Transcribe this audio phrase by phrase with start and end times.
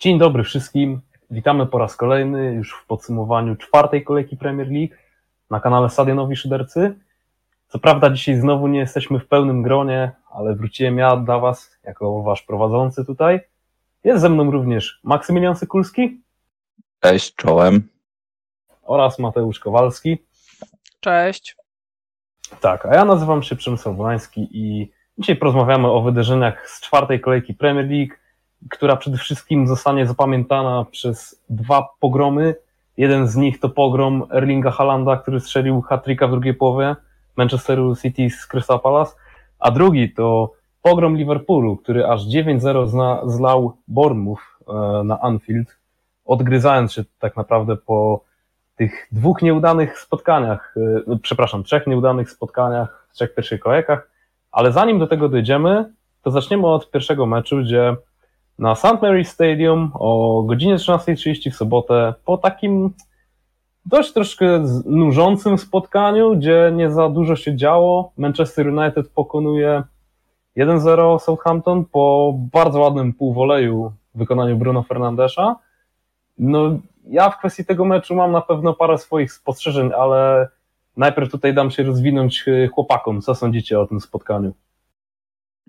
[0.00, 1.00] Dzień dobry wszystkim.
[1.30, 4.94] Witamy po raz kolejny już w podsumowaniu czwartej kolejki Premier League
[5.50, 6.98] na kanale Stadionowi Szydercy.
[7.68, 12.22] Co prawda dzisiaj znowu nie jesteśmy w pełnym gronie, ale wróciłem ja dla Was jako
[12.22, 13.40] Wasz prowadzący tutaj.
[14.04, 16.20] Jest ze mną również Maksymilian Sykulski.
[17.00, 17.88] Cześć, czołem.
[18.82, 20.18] Oraz Mateusz Kowalski.
[21.00, 21.56] Cześć.
[22.60, 27.54] Tak, a ja nazywam się Przemysław Wolański i dzisiaj porozmawiamy o wydarzeniach z czwartej kolejki
[27.54, 28.19] Premier League,
[28.70, 32.54] która przede wszystkim zostanie zapamiętana przez dwa pogromy.
[32.96, 36.96] Jeden z nich to pogrom Erlinga Halanda, który strzelił hat w drugiej połowie
[37.36, 39.16] Manchesteru City z Crystal Palace,
[39.58, 45.78] a drugi to pogrom Liverpoolu, który aż 9-0 zlał Bournemouth e, na Anfield,
[46.24, 48.24] odgryzając się tak naprawdę po
[48.76, 50.74] tych dwóch nieudanych spotkaniach,
[51.08, 54.10] e, przepraszam, trzech nieudanych spotkaniach w trzech pierwszych kolejkach,
[54.52, 55.92] ale zanim do tego dojdziemy,
[56.22, 57.96] to zaczniemy od pierwszego meczu, gdzie
[58.60, 59.00] na St.
[59.02, 62.94] Mary's Stadium o godzinie 13.30 w sobotę, po takim
[63.86, 69.82] dość troszkę nużącym spotkaniu, gdzie nie za dużo się działo, Manchester United pokonuje
[70.56, 75.56] 1-0 Southampton po bardzo ładnym półwoleju w wykonaniu Bruno Fernandesza.
[76.38, 80.48] No, ja w kwestii tego meczu mam na pewno parę swoich spostrzeżeń, ale
[80.96, 82.44] najpierw tutaj dam się rozwinąć
[82.74, 83.20] chłopakom.
[83.20, 84.52] Co sądzicie o tym spotkaniu?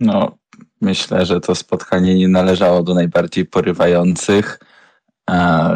[0.01, 0.37] No,
[0.81, 4.59] myślę, że to spotkanie nie należało do najbardziej porywających.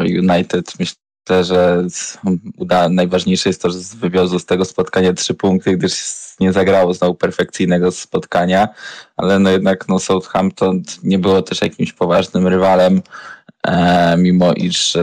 [0.00, 1.86] United myślę, że
[2.56, 5.94] uda, najważniejsze jest to, że wywiozło z tego spotkania trzy punkty, gdyż
[6.40, 8.68] nie zagrało znowu perfekcyjnego spotkania,
[9.16, 13.02] ale no jednak no Southampton nie było też jakimś poważnym rywalem,
[13.66, 14.96] e, mimo iż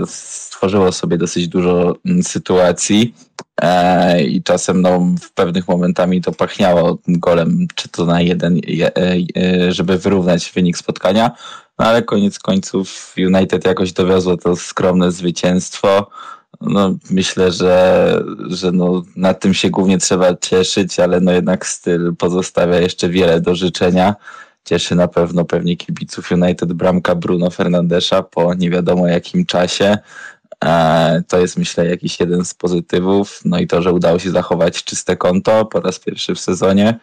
[0.64, 3.14] stworzyło sobie dosyć dużo mm, sytuacji.
[3.62, 8.92] E, i czasem no, w pewnych momentami to pachniało golem, czy to na jeden, e,
[9.38, 11.32] e, żeby wyrównać wynik spotkania,
[11.80, 16.10] no ale koniec końców United jakoś dowiozło to skromne zwycięstwo.
[16.62, 22.16] No, myślę, że, że no, nad tym się głównie trzeba cieszyć, ale no jednak styl
[22.16, 24.16] pozostawia jeszcze wiele do życzenia.
[24.66, 29.98] Cieszy na pewno pewnie kibiców United bramka Bruno Fernandesza po nie wiadomo jakim czasie.
[30.64, 33.42] E, to jest myślę jakiś jeden z pozytywów.
[33.46, 37.00] No i to, że udało się zachować czyste konto po raz pierwszy w sezonie.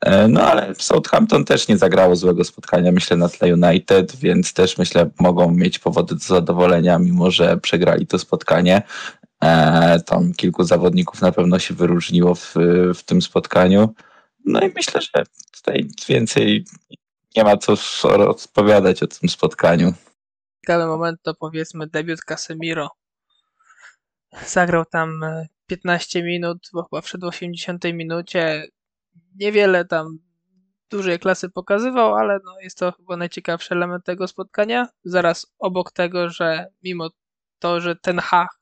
[0.00, 4.78] E, no ale Southampton też nie zagrało złego spotkania, myślę, na tle United, więc też
[4.78, 8.82] myślę, mogą mieć powody do zadowolenia, mimo że przegrali to spotkanie.
[9.44, 12.54] E, tam kilku zawodników na pewno się wyróżniło w,
[12.94, 13.94] w tym spotkaniu.
[14.44, 15.24] No i myślę, że
[15.56, 16.64] tutaj więcej
[17.36, 19.94] nie ma co rozpowiadać o tym spotkaniu.
[20.66, 23.01] Ciekawy moment to powiedzmy debiut Casemiro
[24.46, 25.20] Zagrał tam
[25.66, 28.66] 15 e, minut, bo chyba przed 80 minucie.
[29.36, 30.18] Niewiele tam
[30.90, 34.88] dużej klasy pokazywał, ale no jest to chyba najciekawszy element tego spotkania.
[35.04, 37.10] Zaraz obok tego, że mimo
[37.58, 38.58] to, że ten Hach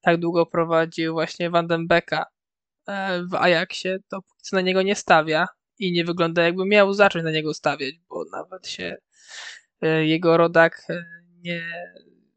[0.00, 2.26] tak długo prowadził właśnie Vandenbecka
[2.86, 5.46] e, w Ajaxie, to co na niego nie stawia
[5.78, 8.96] i nie wygląda jakby miał zacząć na niego stawiać, bo nawet się
[9.80, 10.86] e, jego rodak
[11.44, 11.62] nie,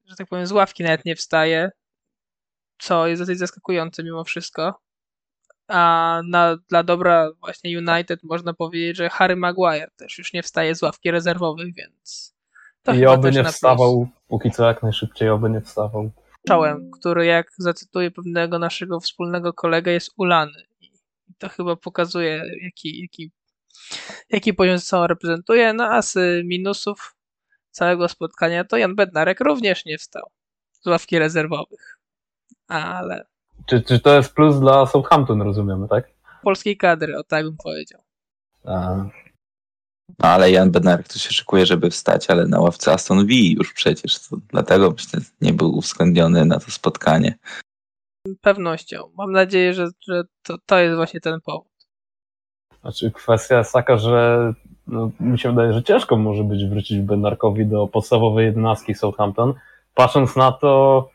[0.06, 1.72] że tak powiem, z ławki nawet nie wstaje
[2.82, 4.82] co jest dosyć zaskakujące mimo wszystko.
[5.68, 10.76] A na, dla dobra właśnie United można powiedzieć, że Harry Maguire też już nie wstaje
[10.76, 12.36] z ławki rezerwowych, więc.
[12.84, 16.12] To I oby nie wstawał, póki co jak najszybciej, oby nie wstawał.
[16.48, 20.64] Czołem, który jak zacytuję pewnego naszego wspólnego kolegę jest ulany.
[20.80, 20.92] I
[21.38, 23.32] to chyba pokazuje, jaki, jaki,
[24.30, 25.74] jaki poziom ze sobą reprezentuje.
[25.74, 27.16] No a z minusów
[27.72, 30.32] całego spotkania to Jan Bednarek również nie wstał
[30.82, 32.01] z ławki rezerwowych
[32.72, 33.26] ale...
[33.66, 36.08] Czy, czy to jest plus dla Southampton, rozumiemy, tak?
[36.44, 38.02] Polskiej kadry, o tak bym powiedział.
[38.66, 39.06] A.
[40.20, 43.74] No ale Jan Bednarek to się szykuje, żeby wstać, ale na ławce Aston Villa już
[43.74, 47.38] przecież, to dlatego myślę, nie był uwzględniony na to spotkanie.
[48.42, 49.12] Pewnością.
[49.18, 51.72] Mam nadzieję, że, że to, to jest właśnie ten powód.
[52.82, 54.54] Znaczy kwestia jest taka, że
[54.88, 59.54] no, mi się wydaje, że ciężko może być wrócić Bednarkowi do podstawowej jedenastki Southampton,
[59.96, 61.10] patrząc na to,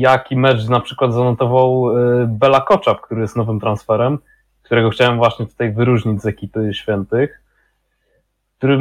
[0.00, 4.18] jaki mecz na przykład zanotował y, Bela Koczap, który jest nowym transferem,
[4.62, 7.42] którego chciałem właśnie tutaj wyróżnić z ekipy świętych.
[8.58, 8.78] Który,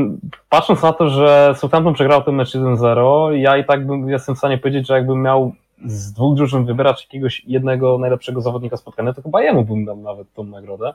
[0.49, 4.37] patrząc na to, że Southampton przegrał ten mecz 1-0, ja i tak bym, jestem w
[4.37, 5.53] stanie powiedzieć, że jakbym miał
[5.85, 10.33] z dwóch drużyn wybierać jakiegoś jednego najlepszego zawodnika spotkania, to chyba jemu bym dał nawet
[10.33, 10.93] tą nagrodę.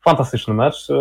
[0.00, 0.90] Fantastyczny mecz.
[0.90, 0.94] Y,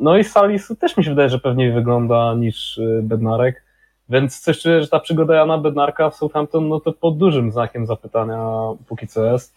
[0.00, 3.67] no i Salis też mi się wydaje, że pewniej wygląda niż y, Bednarek.
[4.08, 7.86] Więc coś czuję, że ta przygoda Jana Bednarka w Southampton, no to pod dużym znakiem
[7.86, 8.38] zapytania
[8.86, 9.56] póki co jest.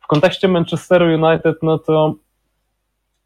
[0.00, 2.14] W kontekście Manchesteru United, no to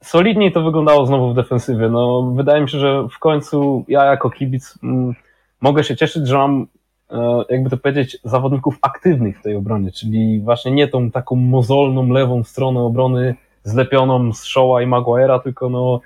[0.03, 1.89] solidniej to wyglądało znowu w defensywie.
[1.89, 5.15] No, wydaje mi się, że w końcu ja jako kibic m, mm,
[5.61, 6.67] mogę się cieszyć, że mam
[7.11, 12.09] e, jakby to powiedzieć, zawodników aktywnych w tej obronie, czyli właśnie nie tą taką mozolną
[12.09, 16.01] lewą stronę obrony zlepioną z Shaw'a i Maguire'a, tylko no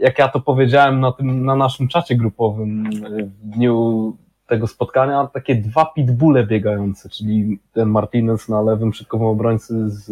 [0.00, 2.90] jak ja to powiedziałem na, tym, na naszym czacie grupowym
[3.20, 4.16] w dniu
[4.46, 10.10] tego spotkania, takie dwa pitbulle biegające, czyli ten Martinez na lewym środkowym obrońcy z,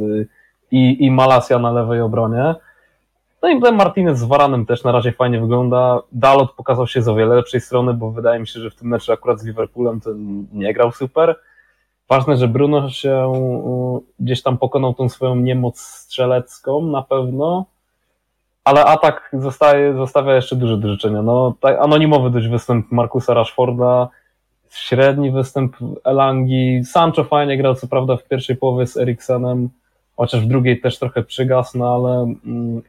[0.71, 2.55] i, i Malasia na lewej obronie.
[3.43, 6.03] No i ten Martinez z Varanem też na razie fajnie wygląda.
[6.13, 8.89] Dalot pokazał się z o wiele lepszej strony, bo wydaje mi się, że w tym
[8.89, 11.37] meczu akurat z Liverpoolem ten nie grał super.
[12.09, 13.33] Ważne, że Bruno się
[14.21, 17.67] gdzieś tam pokonał tą swoją niemoc strzelecką na pewno,
[18.67, 21.23] ale atak zostaje, zostawia jeszcze duże do życzenia.
[21.23, 24.09] No, tak, anonimowy dość występ Markusa Rashforda,
[24.71, 29.69] średni występ Elangi, Sancho fajnie grał, co prawda w pierwszej połowie z Eriksenem,
[30.17, 32.83] chociaż w drugiej też trochę przygasł, no ale mm,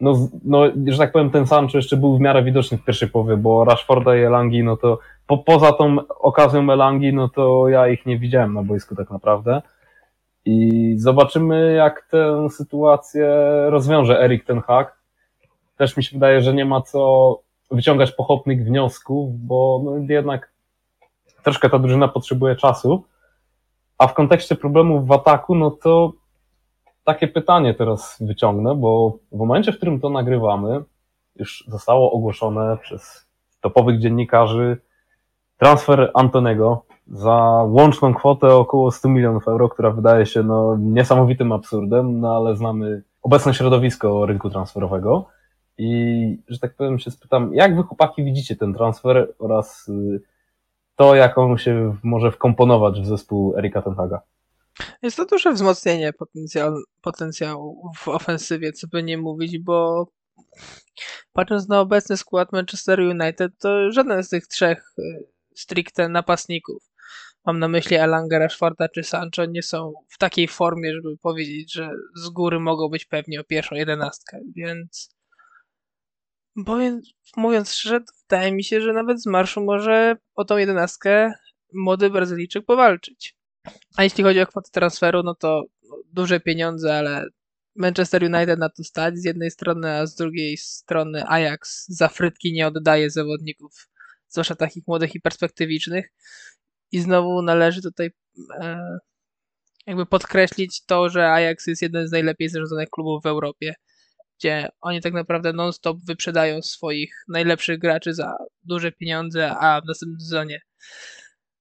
[0.00, 3.36] no, no, że tak powiem, ten Sancho jeszcze był w miarę widoczny w pierwszej połowie,
[3.36, 8.06] bo Rashforda i Elangi, no to po, poza tą okazją Elangi, no to ja ich
[8.06, 9.62] nie widziałem na boisku tak naprawdę.
[10.44, 13.28] I zobaczymy, jak tę sytuację
[13.68, 14.95] rozwiąże Erik ten Hag.
[15.76, 17.40] Też mi się wydaje, że nie ma co
[17.70, 20.52] wyciągać pochopnych wniosków, bo no jednak
[21.42, 23.04] troszkę ta drużyna potrzebuje czasu.
[23.98, 26.12] A w kontekście problemów w ataku, no to
[27.04, 30.84] takie pytanie teraz wyciągnę, bo w momencie, w którym to nagrywamy,
[31.36, 33.26] już zostało ogłoszone przez
[33.60, 34.76] topowych dziennikarzy
[35.58, 42.20] transfer Antonego za łączną kwotę około 100 milionów euro, która wydaje się no, niesamowitym absurdem,
[42.20, 45.26] no ale znamy obecne środowisko rynku transferowego
[45.78, 50.20] i, że tak powiem, się spytam, jak wy chłopaki widzicie ten transfer oraz y,
[50.96, 54.20] to, jak on się może wkomponować w zespół Erika Tenhaga?
[55.02, 60.06] Jest to duże wzmocnienie potencjał, potencjału w ofensywie, co by nie mówić, bo
[61.32, 65.02] patrząc na obecny skład Manchester United, to żaden z tych trzech y,
[65.54, 66.82] stricte napastników,
[67.46, 71.90] mam na myśli Elanga, Rashforda czy Sancho, nie są w takiej formie, żeby powiedzieć, że
[72.16, 75.15] z góry mogą być pewnie o pierwszą jedenastkę, więc
[77.36, 81.32] mówiąc szczerze, wydaje mi się, że nawet z marszu może o tą jedenastkę
[81.74, 83.36] młody Brazylijczyk powalczyć.
[83.96, 85.64] A jeśli chodzi o kwotę transferu, no to
[86.12, 87.26] duże pieniądze, ale
[87.76, 92.52] Manchester United na to stać z jednej strony, a z drugiej strony Ajax za frytki
[92.52, 93.88] nie oddaje zawodników,
[94.28, 96.12] zwłaszcza takich młodych i perspektywicznych.
[96.92, 98.10] I znowu należy tutaj
[98.60, 98.98] e,
[99.86, 103.74] jakby podkreślić to, że Ajax jest jeden z najlepiej zarządzanych klubów w Europie,
[104.38, 110.20] gdzie oni tak naprawdę non-stop wyprzedają swoich najlepszych graczy za duże pieniądze, a w następnym
[110.20, 110.60] sezonie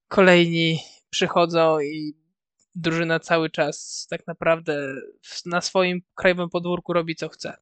[0.08, 0.80] kolejni
[1.10, 2.14] przychodzą i
[2.76, 4.96] drużyna cały czas tak naprawdę
[5.46, 7.58] na swoim krajowym podwórku robi co chce.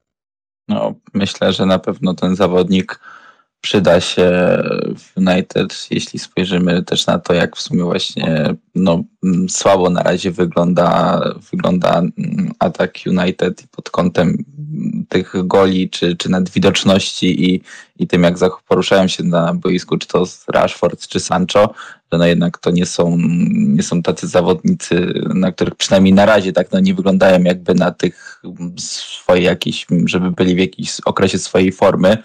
[0.67, 2.99] No, myślę, że na pewno ten zawodnik
[3.63, 4.29] przyda się
[4.97, 9.03] w United, jeśli spojrzymy też na to, jak w sumie właśnie no,
[9.49, 11.21] słabo na razie wygląda,
[11.51, 12.01] wygląda
[12.59, 14.37] atak United pod kątem
[15.09, 17.61] tych goli, czy, czy nad widoczności i,
[17.99, 18.35] i tym, jak
[18.67, 21.73] poruszają się na boisku, czy to Rashford, czy Sancho,
[22.11, 23.17] że no jednak to nie są,
[23.51, 27.91] nie są tacy zawodnicy, na których przynajmniej na razie tak no nie wyglądają jakby na
[27.91, 28.41] tych
[28.77, 32.17] swojej jakiejś, żeby byli w jakimś okresie swojej formy.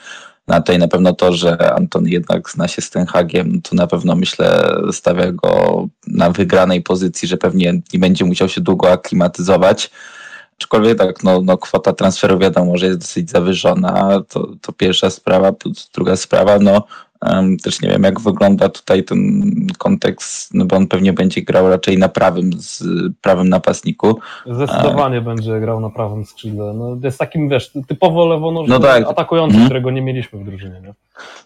[0.48, 3.86] No tutaj na pewno to, że Anton jednak zna się z ten Hagiem, to na
[3.86, 9.90] pewno myślę stawia go na wygranej pozycji, że pewnie nie będzie musiał się długo aklimatyzować.
[10.60, 15.52] Aczkolwiek tak, no, no kwota transferu wiadomo, że jest dosyć zawyżona, to, to pierwsza sprawa,
[15.94, 16.82] druga sprawa, no
[17.64, 19.42] też nie wiem, jak wygląda tutaj ten
[19.78, 22.84] kontekst, no bo on pewnie będzie grał raczej na prawym, z
[23.20, 24.18] prawym napastniku.
[24.46, 26.72] Zdecydowanie będzie grał na prawym skrzydle.
[26.74, 29.06] No, jest takim, wiesz, typowo lewonożny no tak.
[29.06, 29.68] atakujący, hmm.
[29.68, 30.80] którego nie mieliśmy w drużynie.
[30.80, 30.94] Nie?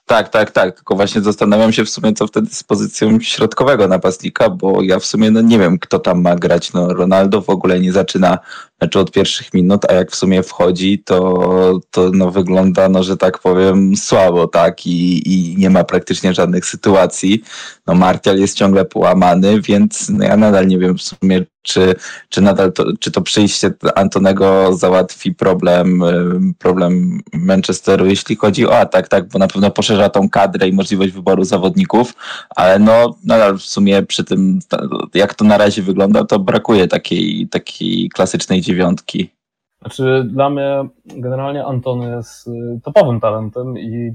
[0.06, 0.74] Tak, tak, tak.
[0.74, 5.04] Tylko właśnie zastanawiam się w sumie, co wtedy z pozycją środkowego napastnika, bo ja w
[5.04, 6.72] sumie no, nie wiem, kto tam ma grać.
[6.72, 8.38] No, Ronaldo w ogóle nie zaczyna
[8.80, 13.16] meczu od pierwszych minut, a jak w sumie wchodzi, to, to no, wygląda, no, że
[13.16, 14.86] tak powiem, słabo, tak?
[14.86, 17.42] I, i nie ma praktycznie żadnych sytuacji.
[17.86, 21.95] No, Martial jest ciągle połamany, więc no, ja nadal nie wiem w sumie, czy,
[22.28, 26.02] czy nadal to, czy to przyjście Antonego załatwi problem,
[26.59, 31.12] problem Manchesteru, jeśli chodzi o atak, tak, bo na pewno poszerza tą kadrę i możliwość
[31.12, 32.14] wyboru zawodników,
[32.57, 34.59] ale no nadal w sumumie przy tym,
[35.14, 39.31] jak to na razie wygląda, to brakuje takiej, takiej klasycznej dziewiątki.
[39.81, 44.14] Znaczy dla mnie generalnie Antony jest y, topowym talentem i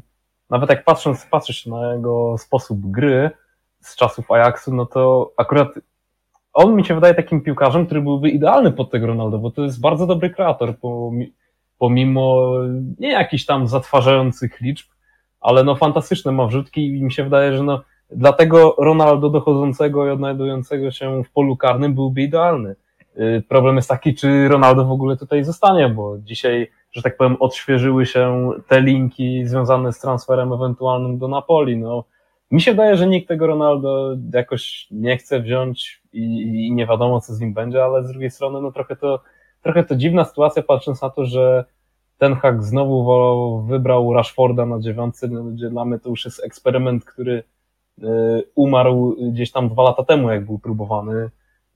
[0.50, 3.32] nawet jak patrząc, patrzę się na jego sposób gry
[3.82, 5.68] z czasów Ajaxu, no to akurat
[6.58, 9.82] on mi się wydaje takim piłkarzem, który byłby idealny pod tego Ronaldo, bo to jest
[9.82, 10.74] bardzo dobry kreator,
[11.78, 12.52] pomimo
[13.00, 14.88] nie jakichś tam zatwarzających liczb,
[15.42, 20.10] ale no fantastyczne ma wrzutki i mi się wydaje, że no Dlatego Ronaldo dochodzącego i
[20.10, 22.76] odnajdującego się w polu karnym byłby idealny.
[23.18, 27.38] Y, problem jest taki, czy Ronaldo w ogóle tutaj zostanie, bo dzisiaj, że tak powiem,
[27.40, 31.78] odświeżyły się te linki związane z transferem ewentualnym do Napoli.
[31.78, 32.04] No,
[32.52, 37.22] mi się wydaje, że nikt tego Ronaldo jakoś nie chce wziąć i, i nie wiadomo,
[37.22, 39.20] co z nim będzie, ale z drugiej strony, no trochę to,
[39.62, 41.66] trochę to dziwna sytuacja, patrząc na to, że
[42.18, 47.06] ten hak znowu wybrał Rashforda na dziewiątce, no, gdzie dla mnie to już jest eksperyment,
[47.06, 47.44] który
[48.04, 48.04] y,
[48.56, 51.30] umarł gdzieś tam dwa lata temu, jak był próbowany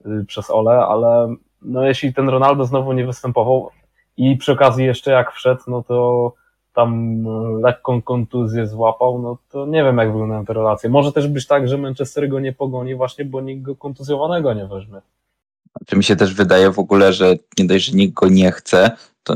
[0.05, 3.69] y, przez Ole, ale no jeśli ten Ronaldo znowu nie występował
[4.17, 6.33] i przy okazji jeszcze jak wszedł, no to
[6.73, 7.23] tam
[7.61, 10.89] lekką kontuzję złapał, no to nie wiem, jak wyglądają te relacje.
[10.89, 14.67] Może też być tak, że Manchester go nie pogoni właśnie, bo nikt go kontuzjowanego nie
[14.67, 15.01] weźmie.
[15.85, 18.91] Czy mi się też wydaje w ogóle, że nie dość, że nikt go nie chce,
[19.23, 19.35] to,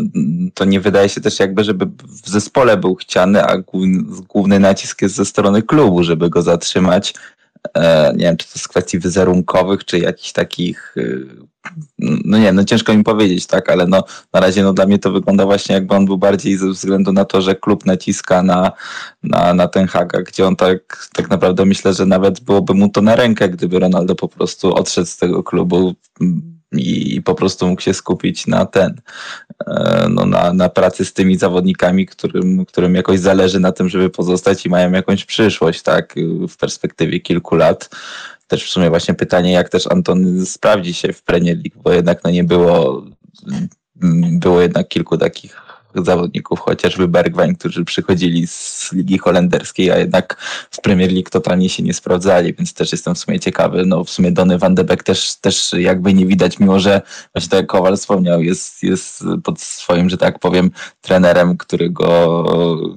[0.54, 5.02] to nie wydaje się też jakby, żeby w zespole był chciany, a główny, główny nacisk
[5.02, 7.14] jest ze strony klubu, żeby go zatrzymać.
[7.74, 11.28] E, nie wiem, czy to z kwestii wizerunkowych, czy jakichś takich y,
[12.00, 14.04] no nie, no ciężko mi powiedzieć, tak, ale no
[14.34, 17.26] na razie no dla mnie to wygląda właśnie jakby on był bardziej ze względu na
[17.26, 18.72] to, że klub naciska na,
[19.24, 23.02] na, na ten Haga, gdzie on tak, tak naprawdę myślę, że nawet byłoby mu to
[23.02, 25.96] na rękę, gdyby Ronaldo po prostu odszedł z tego klubu
[26.72, 29.02] i, i po prostu mógł się skupić na ten,
[29.68, 34.10] e, no na, na pracy z tymi zawodnikami, którym, którym jakoś zależy na tym, żeby
[34.10, 36.16] pozostać i mają jakąś przyszłość, tak,
[36.50, 37.90] w perspektywie kilku lat
[38.48, 42.24] też w sumie właśnie pytanie, jak też Anton sprawdzi się w Premier League, bo jednak
[42.24, 43.06] no nie było,
[44.40, 45.66] było jednak kilku takich
[46.04, 50.38] zawodników, chociażby Bergwijn, którzy przychodzili z Ligi Holenderskiej, a jednak
[50.72, 53.86] w Premier League totalnie się nie sprawdzali, więc też jestem w sumie ciekawy.
[53.86, 57.02] No w sumie Dony van de Beek też, też jakby nie widać, mimo że
[57.34, 60.72] właśnie tak jak Kowal wspomniał, jest, jest pod swoim, że tak powiem,
[61.02, 62.08] trenerem, którego,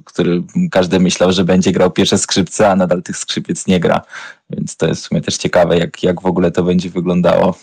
[0.05, 4.01] który każdy myślał, że będzie grał pierwsze skrzypce, a nadal tych skrzypiec nie gra.
[4.49, 7.57] Więc to jest w sumie też ciekawe, jak, jak w ogóle to będzie wyglądało.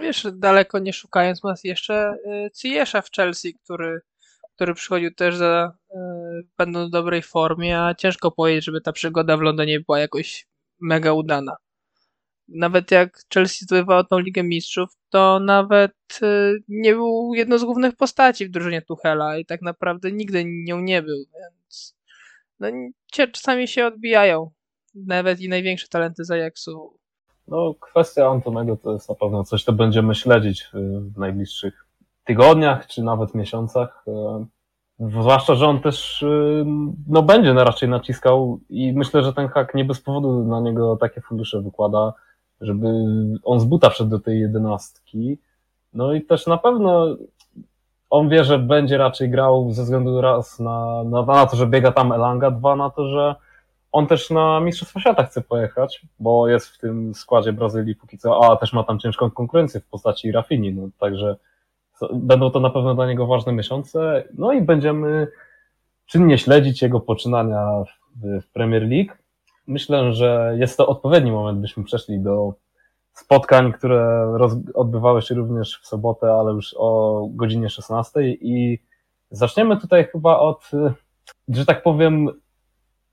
[0.00, 2.14] Wiesz, daleko nie szukając, masz jeszcze
[2.54, 4.00] Ciesza w Chelsea, który
[4.62, 5.98] który przychodził też za e,
[6.58, 10.46] będą w dobrej formie, a ciężko powiedzieć, żeby ta przygoda w Londynie była jakoś
[10.80, 11.56] mega udana.
[12.48, 17.96] Nawet jak Chelsea zdobywało tą Ligę Mistrzów, to nawet e, nie był jedną z głównych
[17.96, 21.96] postaci w drużynie Tuchela i tak naprawdę nigdy nią nie był, więc
[22.60, 22.68] no,
[23.10, 24.50] czasami się odbijają
[24.94, 26.98] nawet i największe talenty z Ajaxu.
[27.48, 30.68] No, kwestia Antonego to jest na pewno coś, co będziemy śledzić
[31.12, 31.86] w najbliższych
[32.24, 34.04] tygodniach, czy nawet miesiącach.
[34.08, 34.46] E,
[35.00, 36.26] zwłaszcza, że on też e,
[37.08, 41.20] no, będzie raczej naciskał i myślę, że ten hak nie bez powodu na niego takie
[41.20, 42.12] fundusze wykłada,
[42.60, 42.88] żeby
[43.44, 45.38] on z buta wszedł do tej jedenastki.
[45.94, 47.16] No i też na pewno
[48.10, 51.92] on wie, że będzie raczej grał ze względu raz na, na, na to, że biega
[51.92, 53.34] tam Elanga, dwa na to, że
[53.92, 58.52] on też na Mistrzostwa Świata chce pojechać, bo jest w tym składzie Brazylii póki co,
[58.52, 61.36] a też ma tam ciężką konkurencję w postaci Rafini, no także
[62.12, 65.28] Będą to na pewno dla niego ważne miesiące, no i będziemy
[66.06, 67.66] czynnie śledzić jego poczynania
[68.16, 69.12] w, w Premier League.
[69.66, 72.54] Myślę, że jest to odpowiedni moment, byśmy przeszli do
[73.12, 78.78] spotkań, które roz, odbywały się również w sobotę, ale już o godzinie 16 i
[79.30, 80.70] zaczniemy tutaj chyba od,
[81.48, 82.28] że tak powiem,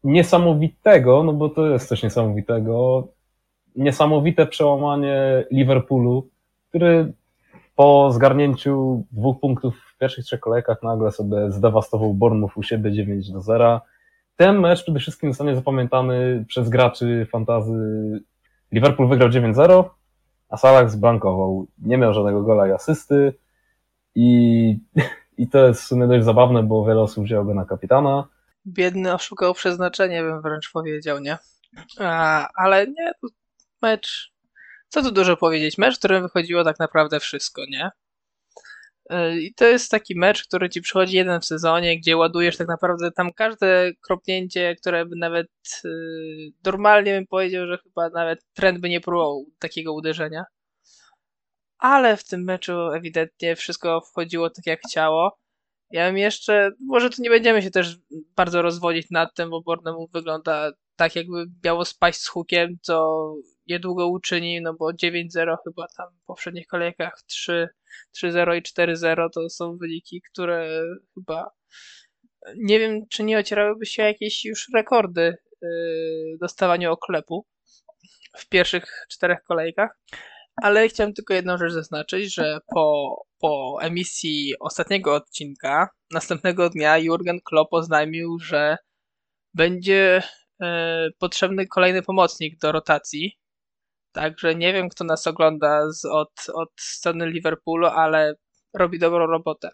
[0.03, 3.07] niesamowitego, no bo to jest coś niesamowitego,
[3.75, 6.29] niesamowite przełamanie Liverpoolu,
[6.69, 7.13] który
[7.75, 13.31] po zgarnięciu dwóch punktów w pierwszych trzech kolejkach nagle sobie zdewastował Bournemouth u siebie 9
[13.31, 13.81] do 0.
[14.35, 17.73] Ten mecz przede wszystkim zostanie zapamiętany przez graczy fantazy.
[18.71, 19.83] Liverpool wygrał 9-0,
[20.49, 21.67] a Salah zblankował.
[21.77, 23.33] Nie miał żadnego gola i asysty
[24.15, 24.77] i,
[25.37, 28.27] i to jest w sumie dość zabawne, bo wiele osób wzięło go na kapitana.
[28.73, 31.37] Biedny oszukał przeznaczenie, bym wręcz powiedział, nie?
[31.99, 33.11] A, ale nie,
[33.81, 34.31] mecz
[34.89, 37.89] co tu dużo powiedzieć, mecz, w którym wychodziło tak naprawdę wszystko, nie?
[39.09, 42.67] E, I to jest taki mecz, który ci przychodzi jeden w sezonie, gdzie ładujesz tak
[42.67, 45.47] naprawdę tam każde kropnięcie, które by nawet
[45.83, 50.45] yy, normalnie bym powiedział, że chyba nawet trend by nie próbował takiego uderzenia.
[51.77, 55.39] Ale w tym meczu ewidentnie wszystko wchodziło tak jak chciało.
[55.91, 57.97] Ja bym jeszcze, może tu nie będziemy się też
[58.35, 63.25] bardzo rozwodzić nad tym, bo Bournemouth wygląda tak jakby miało spaść z hukiem, co
[63.67, 67.21] niedługo uczyni, no bo 9-0 chyba tam w poprzednich kolejkach
[68.23, 70.83] 3-0 i 4-0 to są wyniki, które
[71.15, 71.51] chyba
[72.57, 75.69] nie wiem, czy nie ocierałyby się jakieś już rekordy yy,
[76.41, 77.45] dostawaniu oklepu
[78.37, 79.99] w pierwszych czterech kolejkach.
[80.61, 87.39] Ale chciałem tylko jedną rzecz zaznaczyć, że po, po emisji ostatniego odcinka, następnego dnia Jurgen
[87.45, 88.77] Klopp oznajmił, że
[89.53, 90.23] będzie
[91.19, 93.39] potrzebny kolejny pomocnik do rotacji.
[94.11, 98.35] Także nie wiem, kto nas ogląda z, od, od strony Liverpoolu, ale
[98.73, 99.69] robi dobrą robotę.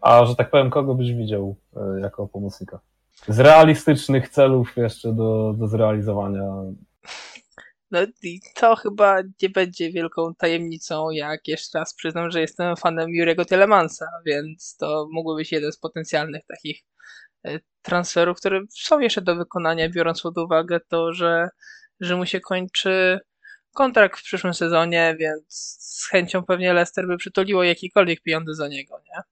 [0.00, 2.80] A że tak powiem, kogo byś widział e, jako pomocnika?
[3.28, 6.44] Z realistycznych celów jeszcze do, do zrealizowania.
[7.90, 13.10] No i to chyba nie będzie wielką tajemnicą, jak jeszcze raz przyznam, że jestem fanem
[13.10, 16.84] Jurego Telemansa, więc to mógłby być jeden z potencjalnych takich
[17.44, 21.48] e, transferów, które są jeszcze do wykonania, biorąc pod uwagę to, że,
[22.00, 23.20] że mu się kończy
[23.74, 25.44] kontrakt w przyszłym sezonie, więc
[25.80, 29.22] z chęcią pewnie Leicester by przytuliło jakiekolwiek pieniądze za niego, nie?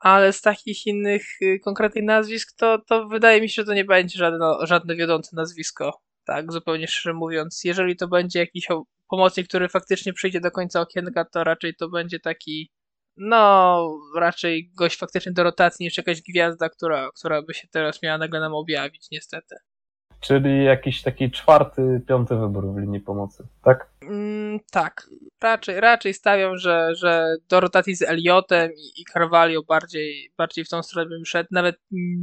[0.00, 3.84] Ale z takich innych y, konkretnych nazwisk, to, to wydaje mi się, że to nie
[3.84, 7.64] będzie żadne, żadne wiodące nazwisko, tak, zupełnie szczerze mówiąc.
[7.64, 8.68] Jeżeli to będzie jakiś
[9.08, 12.70] pomocnik, który faktycznie przyjdzie do końca okienka, to raczej to będzie taki
[13.16, 18.18] no, raczej gość faktycznie do rotacji niż jakaś gwiazda, która, która by się teraz miała
[18.18, 19.56] nagle nam objawić, niestety.
[20.20, 23.90] Czyli jakiś taki czwarty, piąty wybór w linii pomocy, tak?
[24.02, 25.06] Mm, tak.
[25.42, 30.68] Raczej, raczej stawiam, że, że do rotacji z Eliotem i, i Carvalho bardziej, bardziej w
[30.68, 31.48] tą stronę bym szedł.
[31.52, 31.76] Nawet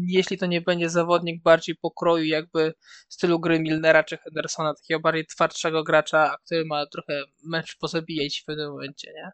[0.08, 2.74] jeśli to nie będzie zawodnik bardziej pokroju jakby
[3.10, 8.46] stylu gry Milnera czy Hendersona, takiego bardziej twardszego gracza, który ma trochę mecz pozabijać w
[8.46, 9.32] pewnym momencie, nie?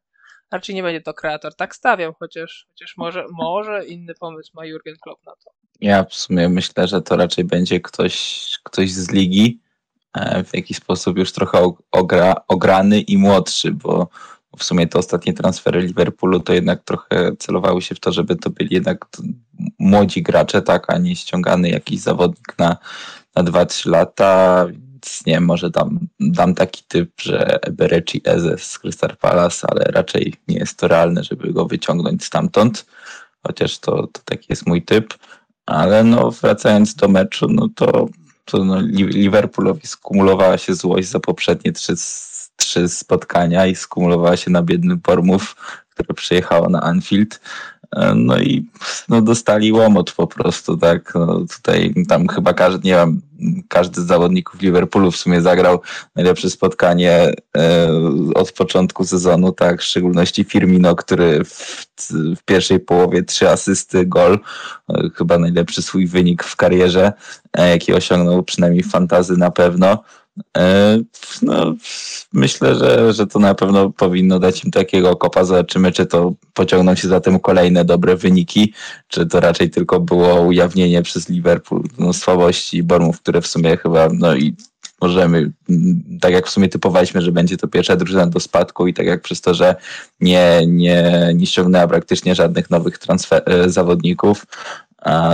[0.51, 1.55] Raczej nie będzie to kreator.
[1.55, 5.62] Tak stawiam, chociaż, chociaż może, może inny pomysł ma Jurgen Klopp na to.
[5.83, 9.59] Ja w sumie myślę, że to raczej będzie ktoś, ktoś z ligi,
[10.13, 14.07] e, w jakiś sposób już trochę ogra, ograny i młodszy, bo
[14.57, 18.49] w sumie te ostatnie transfery Liverpoolu to jednak trochę celowały się w to, żeby to
[18.49, 19.05] byli jednak
[19.79, 22.77] młodzi gracze, tak, a nie ściągany jakiś zawodnik na,
[23.35, 24.65] na 2-3 lata.
[24.67, 30.33] Więc nie może dam, dam taki typ, że Bereci Eze z Crystal Palace, ale raczej
[30.47, 32.85] nie jest to realne, żeby go wyciągnąć stamtąd.
[33.47, 35.13] Chociaż to, to taki jest mój typ.
[35.65, 38.09] Ale no, wracając do meczu, no to,
[38.45, 41.93] to no, Liverpoolowi skumulowała się złość za poprzednie trzy,
[42.55, 45.55] trzy spotkania i skumulowała się na biedny Pormów,
[45.89, 47.39] które przyjechało na Anfield.
[47.95, 48.65] E, no i
[49.09, 51.13] no, dostali łomot po prostu, tak.
[51.15, 53.21] No, tutaj tam chyba każdy, nie wiem,
[53.67, 55.81] każdy z zawodników Liverpoolu w sumie zagrał
[56.15, 57.89] najlepsze spotkanie e,
[58.35, 61.85] od początku sezonu, tak, w szczególności Firmino, który w,
[62.37, 64.39] w pierwszej połowie trzy asysty, gol,
[64.89, 67.13] e, chyba najlepszy swój wynik w karierze,
[67.57, 70.03] jaki osiągnął przynajmniej fantazy na pewno.
[70.57, 70.99] E,
[71.41, 71.75] no,
[72.33, 75.43] myślę, że, że to na pewno powinno dać im takiego kopa.
[75.43, 78.73] Zobaczymy, czy to pociągną się za tym kolejne dobre wyniki,
[79.07, 84.09] czy to raczej tylko było ujawnienie przez Liverpool no, słabości Bormów, które w sumie chyba,
[84.13, 84.55] no i
[85.01, 85.51] możemy,
[86.21, 89.21] tak jak w sumie typowaliśmy, że będzie to pierwsza drużyna do spadku i tak jak
[89.21, 89.75] przez to, że
[90.19, 94.45] nie, nie, nie ściągnęła praktycznie żadnych nowych transfer, e, zawodników,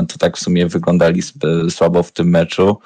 [0.07, 1.21] to tak w sumie wyglądali
[1.69, 2.77] słabo w tym meczu.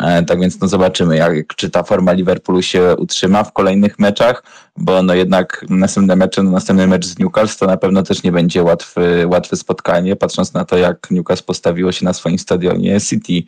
[0.00, 4.42] E, tak więc no zobaczymy, jak, czy ta forma Liverpoolu się utrzyma w kolejnych meczach,
[4.76, 8.32] bo no jednak następne mecze, no następny mecz z Newcastle to na pewno też nie
[8.32, 13.42] będzie łatwy, łatwe spotkanie, patrząc na to, jak Newcastle postawiło się na swoim stadionie City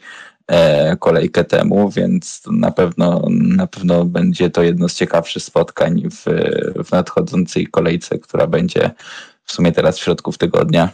[0.46, 6.24] e, kolejkę temu, więc na pewno, na pewno będzie to jedno z ciekawszych spotkań w,
[6.84, 8.90] w nadchodzącej kolejce, która będzie
[9.44, 10.88] w sumie teraz w środku tygodnia.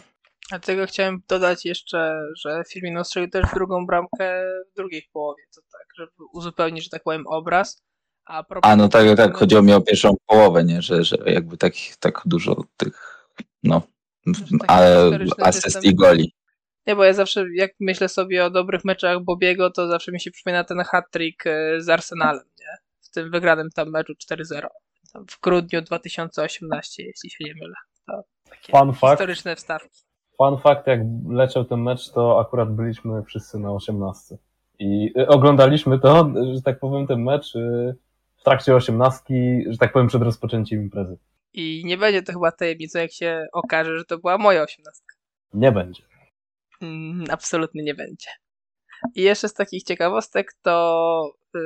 [0.51, 5.61] A tego chciałem dodać jeszcze, że Firmino strzelił też drugą bramkę w drugiej połowie, to
[5.61, 7.83] tak, żeby uzupełnić, że tak powiem, obraz.
[8.25, 11.73] A, A no tak, tak, chodziło mi o pierwszą połowę, nie, że, że jakby tak,
[11.99, 13.27] tak dużo tych,
[13.63, 13.81] no,
[14.67, 16.33] ale asyst i goli.
[16.87, 20.31] Nie, bo ja zawsze, jak myślę sobie o dobrych meczach Bobiego, to zawsze mi się
[20.31, 22.77] przypomina ten hat-trick e, z Arsenalem, nie?
[23.01, 24.67] W tym wygranym tam meczu 4-0.
[25.29, 27.75] w grudniu 2018, jeśli się nie mylę.
[28.05, 29.61] To takie Fun historyczne fact.
[29.61, 30.06] wstawki.
[30.37, 34.37] Fun fact, jak leciał ten mecz, to akurat byliśmy wszyscy na 18.
[34.79, 37.95] I y, oglądaliśmy to, że tak powiem, ten mecz y,
[38.37, 41.17] w trakcie osiemnastki, że tak powiem, przed rozpoczęciem imprezy.
[41.53, 45.15] I nie będzie to chyba tajemnicą, jak się okaże, że to była moja osiemnastka.
[45.53, 46.03] Nie będzie.
[46.81, 48.29] Mm, absolutnie nie będzie.
[49.15, 51.61] I jeszcze z takich ciekawostek to, yy,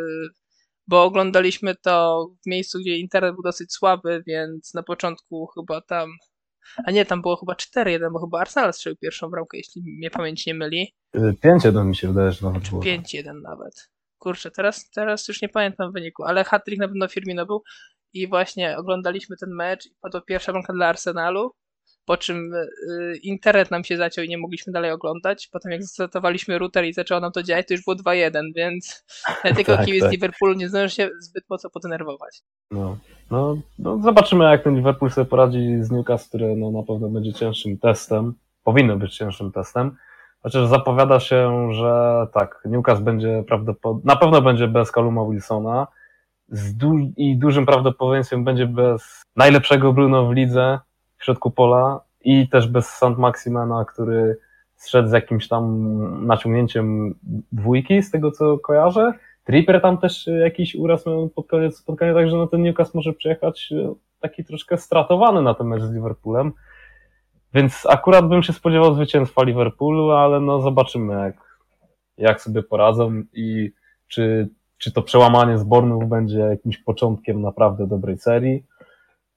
[0.87, 6.09] bo oglądaliśmy to w miejscu, gdzie internet był dosyć słaby, więc na początku chyba tam
[6.85, 10.45] a nie, tam było chyba 4-1, bo chyba Arsenal strzelił pierwszą bramkę, jeśli mnie pamięć
[10.45, 10.93] nie myli.
[11.15, 12.81] 5-1 mi się wydaje, że nawet było.
[12.81, 13.89] 5-1 nawet.
[14.17, 17.63] Kurczę, teraz, teraz już nie pamiętam wyniku, ale hat-trick na pewno Firmino był
[18.13, 21.51] i właśnie oglądaliśmy ten mecz i padła pierwsza bramka dla Arsenalu,
[22.05, 25.47] po czym y, internet nam się zaciął i nie mogliśmy dalej oglądać.
[25.51, 29.03] Potem jak zastartowaliśmy router i zaczęło nam to działać, to już było 2-1, więc
[29.55, 30.11] tylko tak, kibic tak.
[30.11, 32.41] Liverpoolu nie zdąży się zbyt mocno podenerwować.
[32.71, 32.97] No,
[33.31, 37.33] no, no, zobaczymy jak ten Liverpool sobie poradzi z Newcastle, który no, na pewno będzie
[37.33, 39.95] cięższym testem, powinno być cięższym testem.
[40.43, 45.87] Chociaż zapowiada się, że tak, Newcastle będzie prawdopodobnie, na pewno będzie bez Kaluma Wilsona
[46.51, 50.79] du i dużym prawdopodobieństwem będzie bez najlepszego Bruno w lidze
[51.17, 54.37] w środku pola i też bez Sant Maximana, który
[54.75, 57.15] zszedł z jakimś tam naciągnięciem
[57.51, 59.13] dwójki, z tego co kojarzę.
[59.43, 63.71] Tripper tam też jakiś uraz miał pod koniec spotkania, także no ten Newcastle może przyjechać
[63.71, 66.51] e, taki troszkę stratowany na ten mecz z Liverpoolem.
[67.53, 71.59] Więc akurat bym się spodziewał zwycięstwa Liverpoolu, ale no zobaczymy jak,
[72.17, 73.71] jak sobie poradzą i
[74.07, 78.63] czy, czy to przełamanie zbornów będzie jakimś początkiem naprawdę dobrej serii.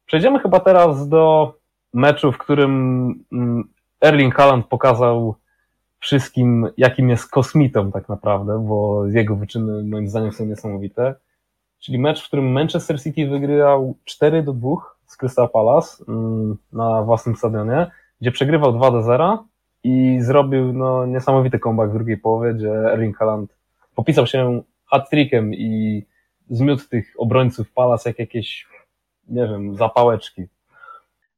[0.07, 1.55] Przejdziemy chyba teraz do
[1.95, 3.65] meczu, w którym mm,
[4.01, 5.35] Erling Haaland pokazał
[6.05, 11.15] wszystkim, jakim jest kosmitą tak naprawdę, bo jego wyczyny moim zdaniem są niesamowite.
[11.79, 14.71] Czyli mecz, w którym Manchester City wygrał 4 do 2
[15.07, 17.91] z Crystal Palace mm, na własnym stadionie,
[18.21, 19.45] gdzie przegrywał 2 do 0
[19.85, 23.57] i zrobił no, niesamowity comeback w drugiej połowie, gdzie Erling Haaland
[23.95, 26.03] popisał się hat-trickiem i
[26.51, 28.69] zmiótł tych obrońców Palace jak jakieś,
[29.29, 30.47] nie wiem, zapałeczki.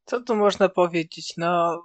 [0.05, 1.33] Co tu można powiedzieć?
[1.37, 1.83] No,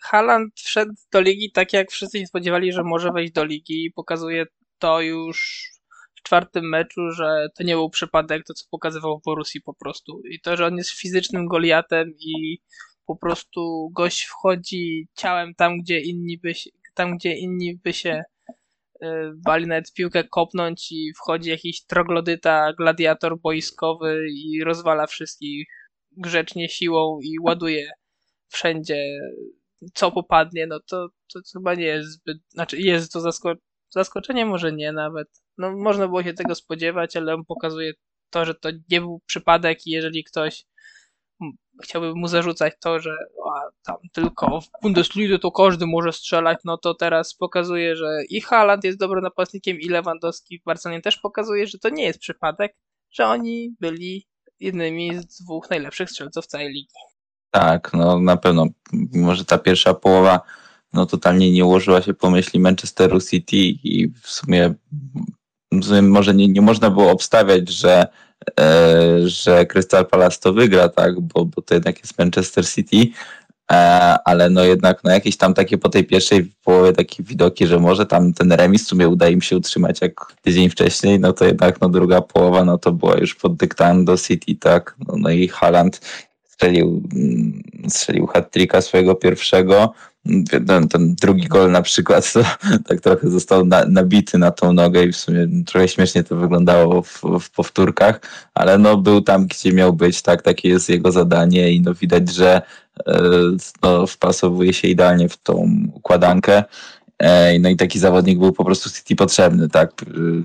[0.00, 3.92] Haaland wszedł do ligi tak, jak wszyscy się spodziewali, że może wejść do ligi i
[3.92, 4.46] pokazuje
[4.78, 5.68] to już
[6.14, 10.22] w czwartym meczu, że to nie był przypadek, to co pokazywał w Borussii po prostu.
[10.30, 12.58] I to, że on jest fizycznym Goliatem i
[13.06, 18.22] po prostu gość wchodzi ciałem tam, gdzie inni by się, tam, gdzie inni by się
[19.02, 25.66] y, bali nawet piłkę kopnąć i wchodzi jakiś troglodyta, gladiator boiskowy i rozwala wszystkich
[26.16, 27.90] grzecznie siłą i ładuje
[28.48, 29.04] wszędzie
[29.94, 33.54] co popadnie, no to, to chyba nie jest zbyt, znaczy jest to zasko
[33.90, 35.42] zaskoczenie, może nie nawet.
[35.58, 37.92] No można było się tego spodziewać, ale on pokazuje
[38.30, 40.64] to, że to nie był przypadek i jeżeli ktoś
[41.82, 43.10] chciałby mu zarzucać to, że
[43.46, 48.40] a, tam tylko w Bundesliga to każdy może strzelać, no to teraz pokazuje, że i
[48.40, 52.76] Haaland jest dobrym napastnikiem i Lewandowski w Barcelonie też pokazuje, że to nie jest przypadek,
[53.10, 54.26] że oni byli
[54.60, 56.94] jednymi z dwóch najlepszych strzelców całej ligi.
[57.50, 58.66] Tak, no na pewno.
[59.12, 60.40] Może ta pierwsza połowa
[60.92, 64.74] no totalnie nie ułożyła się po myśli Manchesteru City i w sumie,
[65.72, 68.06] w sumie może nie, nie można było obstawiać, że,
[68.60, 72.96] e, że Crystal Palace to wygra, tak, bo, bo to jednak jest Manchester City,
[73.72, 73.74] e,
[74.24, 78.06] ale no jednak no jakieś tam takie po tej pierwszej połowie takie widoki, że może
[78.06, 81.80] tam ten remis w sumie uda im się utrzymać jak tydzień wcześniej, no to jednak
[81.80, 86.00] no druga połowa no to była już pod dyktando City, tak, no, no i Haaland
[86.60, 89.92] strzelił, mm, strzelił hat-tricka swojego pierwszego.
[90.66, 92.40] Ten, ten, drugi gol na przykład to,
[92.88, 97.02] tak trochę został na, nabity na tą nogę i w sumie trochę śmiesznie to wyglądało
[97.02, 98.20] w, w powtórkach,
[98.54, 102.32] ale no był tam, gdzie miał być, tak, takie jest jego zadanie i no widać,
[102.34, 102.62] że
[103.06, 103.22] e,
[103.82, 106.64] no, wpasowuje się idealnie w tą układankę.
[107.18, 109.92] E, no i taki zawodnik był po prostu City potrzebny, tak.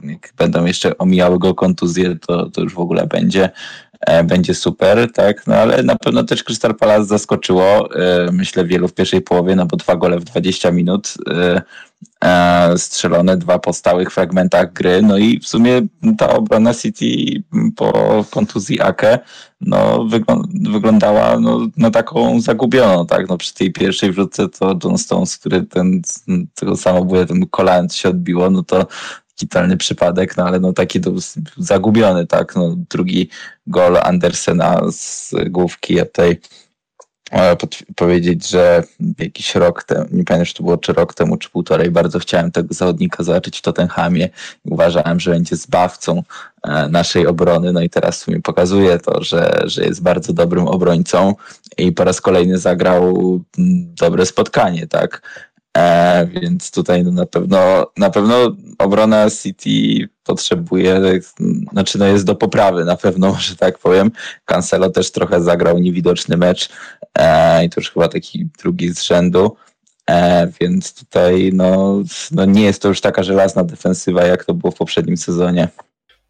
[0.04, 3.49] Jak będą jeszcze omijały go kontuzje, to, to już w ogóle będzie.
[4.05, 8.87] E, będzie super, tak, no ale na pewno też Crystal Palace zaskoczyło, e, myślę wielu
[8.87, 11.61] w pierwszej połowie, no bo dwa gole w 20 minut e,
[12.77, 15.81] strzelone, dwa po stałych fragmentach gry, no i w sumie
[16.17, 17.05] ta obrona City
[17.75, 19.19] po kontuzji Ake,
[19.61, 20.07] no
[20.71, 25.63] wyglądała no, na taką zagubioną, tak, no przy tej pierwszej wrzutce to John Stones, który
[25.63, 26.01] ten,
[26.55, 28.87] tego samobójstwa, ten kolan się odbiło, no to
[29.39, 31.11] totalny przypadek, no ale no taki to
[31.57, 33.29] zagubiony, tak, no drugi
[33.67, 36.39] gol Andersena z główki, ja tutaj
[37.95, 38.83] powiedzieć, że
[39.19, 42.51] jakiś rok temu, nie pamiętam, czy to było czy rok temu, czy półtorej, bardzo chciałem
[42.51, 44.29] tego zawodnika zobaczyć w Tottenhamie.
[44.65, 46.23] I uważałem, że będzie zbawcą
[46.63, 51.35] e, naszej obrony, no i teraz sumie pokazuje to, że, że jest bardzo dobrym obrońcą
[51.77, 53.39] i po raz kolejny zagrał
[53.99, 55.21] dobre spotkanie, tak.
[55.77, 58.35] E, więc tutaj no na pewno na pewno
[58.79, 61.01] obrona City potrzebuje,
[61.71, 64.11] znaczy no jest do poprawy na pewno, że tak powiem.
[64.45, 66.69] Cancelo też trochę zagrał niewidoczny mecz
[67.17, 69.55] e, i to już chyba taki drugi z rzędu.
[70.09, 74.71] E, więc tutaj no, no nie jest to już taka żelazna defensywa, jak to było
[74.71, 75.67] w poprzednim sezonie.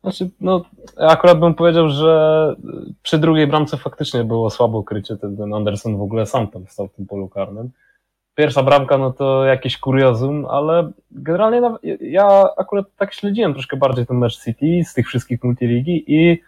[0.02, 0.66] Znaczy, no,
[0.98, 2.56] akurat bym powiedział, że
[3.02, 5.18] przy drugiej bramce faktycznie było słabo krycie.
[5.18, 7.72] Ten, Anderson w ogóle sam tam stał w tym polu karnym
[8.36, 11.62] pierwsza bramka, no to jakieś kuriozum, ale generalnie
[12.02, 16.42] ja akurat tak śledziłem troszkę bardziej ten mecz City z tych wszystkich multiligi i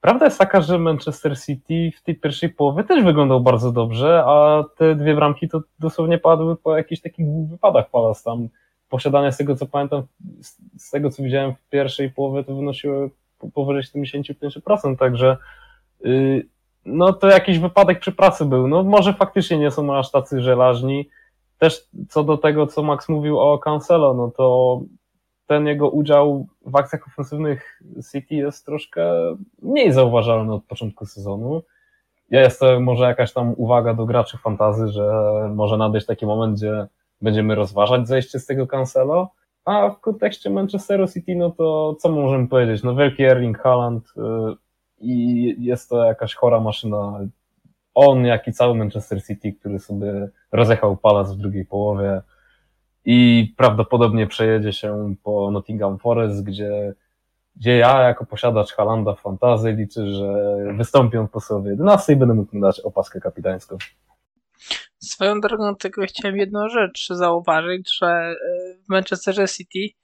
[0.00, 4.64] prawda jest taka, że Manchester City w tej pierwszej połowie też wyglądał bardzo dobrze, a
[4.76, 8.48] te dwie bramki to dosłownie padły po jakichś takich wypadach Palace tam.
[8.88, 10.02] Posiadanie z tego co pamiętam,
[10.78, 13.08] z tego co widziałem w pierwszej połowie to wynosiło
[13.54, 15.36] powyżej 75%, także
[16.00, 16.46] yy,
[16.86, 18.68] no to jakiś wypadek przy pracy był.
[18.68, 21.08] No może faktycznie nie są aż tacy żelażni.
[21.58, 24.80] też co do tego, co Max mówił o Cancelo, no to
[25.46, 27.80] ten jego udział w akcjach ofensywnych
[28.12, 29.02] City jest troszkę
[29.62, 31.62] mniej zauważalny od początku sezonu.
[32.30, 35.10] Jest to może jakaś tam uwaga do graczy fantazy, że
[35.54, 36.86] może nadejść taki moment, gdzie
[37.22, 39.30] będziemy rozważać zejście z tego Cancelo,
[39.64, 42.82] a w kontekście Manchesteru City, no to co możemy powiedzieć?
[42.82, 44.20] No wielki Erling Haaland y,
[45.04, 47.20] i jest to jakaś chora maszyna.
[47.94, 52.22] On, jak i cały Manchester City, który sobie rozjechał palac w drugiej połowie
[53.04, 56.94] i prawdopodobnie przejedzie się po Nottingham Forest, gdzie,
[57.56, 62.60] gdzie ja jako posiadacz Halanda fantazy liczę, że wystąpią po sobie 11 i będę mógł
[62.60, 63.78] dać opaskę kapitańską.
[64.98, 68.34] Swoją drogą tylko chciałem jedną rzecz zauważyć, że e,
[68.86, 69.96] w Manchesterze City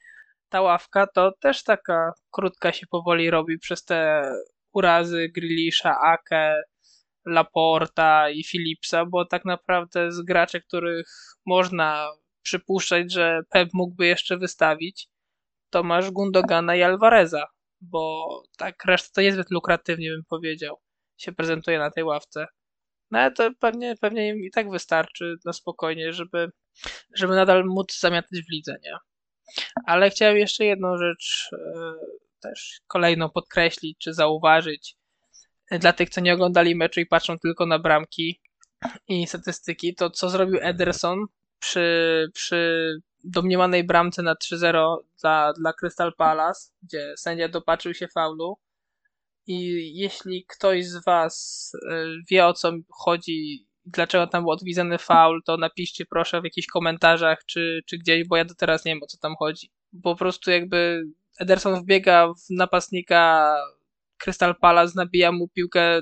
[0.49, 4.23] ta ławka to też taka krótka się powoli robi przez te
[4.73, 6.63] urazy Grilisza, Ake,
[7.27, 11.07] Laporta i Philipsa, bo tak naprawdę z graczy, których
[11.47, 12.09] można
[12.43, 15.09] przypuszczać, że Pep mógłby jeszcze wystawić,
[15.71, 17.47] to masz Gundogana i Alvareza,
[17.81, 18.27] bo
[18.59, 20.77] tak reszta to niezbyt lukratywnie bym powiedział,
[21.17, 22.47] się prezentuje na tej ławce.
[23.11, 26.51] No ale to pewnie, pewnie im i tak wystarczy na spokojnie, żeby,
[27.15, 28.97] żeby nadal móc zamiatać w lidze, nie?
[29.87, 31.93] Ale chciałem jeszcze jedną rzecz e,
[32.41, 34.97] też kolejną podkreślić czy zauważyć
[35.71, 38.41] dla tych, co nie oglądali meczu i patrzą tylko na bramki
[39.09, 41.27] i statystyki, to co zrobił Ederson
[41.59, 42.93] przy, przy
[43.25, 48.59] domniemanej bramce na 3-0 dla, dla Crystal Palace, gdzie sędzia dopatrzył się faulu,
[49.47, 55.43] i jeśli ktoś z Was e, wie o co chodzi, dlaczego tam był odwiedzony faul,
[55.45, 59.03] to napiszcie proszę w jakichś komentarzach czy, czy gdzieś, bo ja do teraz nie wiem
[59.03, 59.71] o co tam chodzi.
[60.03, 61.03] Po prostu jakby
[61.41, 63.55] Ederson wbiega w napastnika
[64.19, 66.01] Crystal Palace, nabija mu piłkę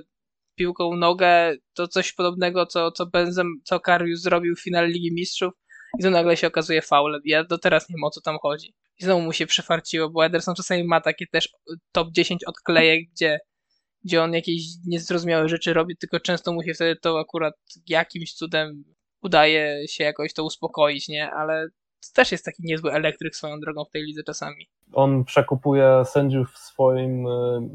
[0.54, 5.52] piłką nogę, to coś podobnego, co, co Benzem, co Karius zrobił w finale Ligi Mistrzów
[5.98, 7.20] i to nagle się okazuje faul.
[7.24, 8.74] Ja do teraz nie wiem o co tam chodzi.
[9.00, 11.48] I znowu mu się przyfarciło, bo Ederson czasami ma takie też
[11.92, 13.38] top 10 odklejek, gdzie,
[14.04, 17.54] gdzie on jakieś niezrozumiałe rzeczy robi, tylko często mu się wtedy to akurat
[17.88, 18.84] jakimś cudem
[19.22, 21.30] udaje się jakoś to uspokoić, nie?
[21.30, 21.68] Ale
[22.00, 24.68] to też jest taki niezły elektryk swoją drogą w tej lidze czasami.
[24.92, 27.30] On przekupuje sędziów swoim y,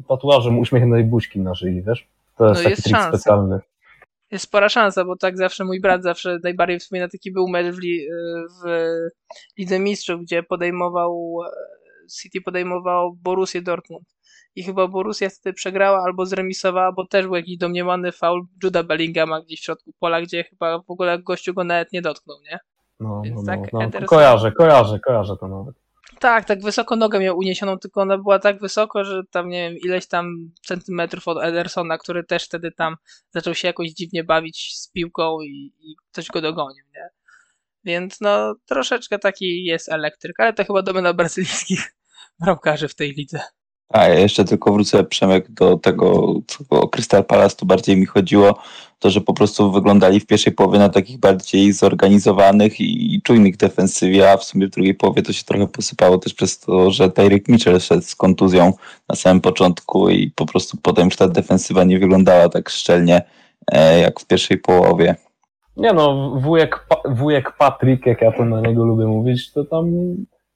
[0.07, 2.07] tatuażem uśmiechniętej buźki na szyi, wiesz?
[2.37, 3.17] To jest no taki jest trik szansa.
[3.17, 3.59] specjalny
[4.31, 7.79] jest spora szansa, bo tak zawsze mój brat zawsze najbardziej wspomina taki był mecz w,
[8.63, 8.65] w
[9.57, 11.39] Lidze Mistrzów, gdzie podejmował
[12.21, 14.13] City podejmował Borussię Dortmund.
[14.55, 19.41] I chyba Borussia wtedy przegrała albo zremisowała, bo też był jakiś domniemany faul Juda Bellingama
[19.41, 22.59] gdzieś w środku pola, gdzie chyba w ogóle gościu go nawet nie dotknął, nie?
[22.99, 24.07] No, Więc no, tak, no, no.
[24.07, 25.75] Kojarzę, kojarzę, kojarzę to nawet.
[26.19, 29.79] Tak, tak wysoko nogę miał uniesioną, tylko ona była tak wysoko, że tam nie wiem,
[29.85, 32.95] ileś tam centymetrów od Edersona, który też wtedy tam
[33.31, 35.95] zaczął się jakoś dziwnie bawić z piłką i, i
[36.33, 37.09] go dogonił, nie?
[37.83, 41.95] Więc no troszeczkę taki jest elektryk, ale to chyba domena brazylijskich
[42.39, 43.39] bramkarzy w tej lidze.
[43.89, 48.05] A ja jeszcze tylko wrócę, Przemek, do tego, co o Crystal Palace, to bardziej mi
[48.05, 48.59] chodziło
[48.99, 54.31] to, że po prostu wyglądali w pierwszej połowie na takich bardziej zorganizowanych i czujnych defensywie,
[54.31, 57.47] a w sumie w drugiej połowie to się trochę posypało też przez to, że Tyreek
[57.47, 58.73] Mitchell szedł z kontuzją
[59.09, 63.21] na samym początku i po prostu potem już ta defensywa nie wyglądała tak szczelnie
[63.71, 65.15] e, jak w pierwszej połowie.
[65.77, 69.91] Nie no, wujek, wujek Patryk, jak ja to na niego lubię mówić, to tam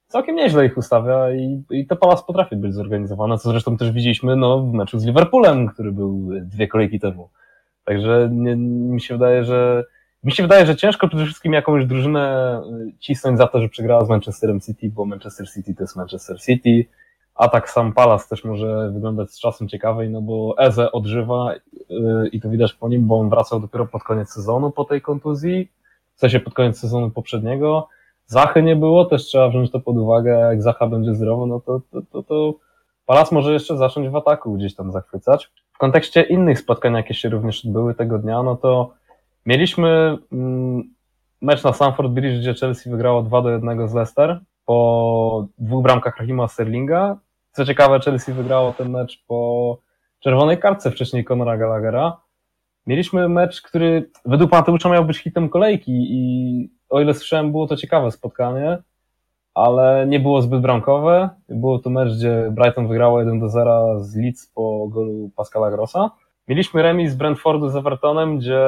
[0.07, 4.35] całkiem nieźle ich ustawia i, i to pałac potrafi być zorganizowane, co zresztą też widzieliśmy
[4.35, 7.29] no, w meczu z Liverpoolem, który był dwie kolejki temu.
[7.85, 9.83] Także nie, mi się wydaje, że
[10.23, 14.05] mi się wydaje, że ciężko przede wszystkim jakąś drużynę y, cisnąć za to, że przegrała
[14.05, 16.85] z Manchesterem City, bo Manchester City to jest Manchester City.
[17.35, 21.53] A tak sam Palace też może wyglądać z czasem ciekawej, no bo Eze odżywa
[21.89, 25.01] yy, i to widać po nim, bo on wracał dopiero pod koniec sezonu po tej
[25.01, 25.69] kontuzji,
[26.15, 27.87] w sensie pod koniec sezonu poprzedniego.
[28.27, 31.81] Zachy nie było, też trzeba wziąć to pod uwagę, jak Zacha będzie zdrowy, no to,
[31.91, 32.53] to, to, to
[33.05, 35.51] Palace może jeszcze zacząć w ataku gdzieś tam zachwycać.
[35.73, 38.93] W kontekście innych spotkań, jakie się również odbyły tego dnia, no to
[39.45, 40.83] mieliśmy mm,
[41.41, 46.17] mecz na Stamford Bridge, gdzie Chelsea wygrało 2 do 1 z Leicester po dwóch bramkach
[46.17, 47.17] Rahima Sterlinga.
[47.51, 49.77] Co ciekawe, Chelsea wygrało ten mecz po
[50.19, 52.17] czerwonej kartce wcześniej Conora Gallaghera.
[52.87, 57.77] Mieliśmy mecz, który według Mateusza miał być hitem kolejki i o ile słyszałem, było to
[57.77, 58.77] ciekawe spotkanie,
[59.53, 61.29] ale nie było zbyt bramkowe.
[61.49, 66.11] Było to mecz, gdzie Brighton wygrało 1 do 0 z Leeds po golu Pascala Grossa.
[66.47, 68.59] Mieliśmy remis Brentfordu z Evertonem, gdzie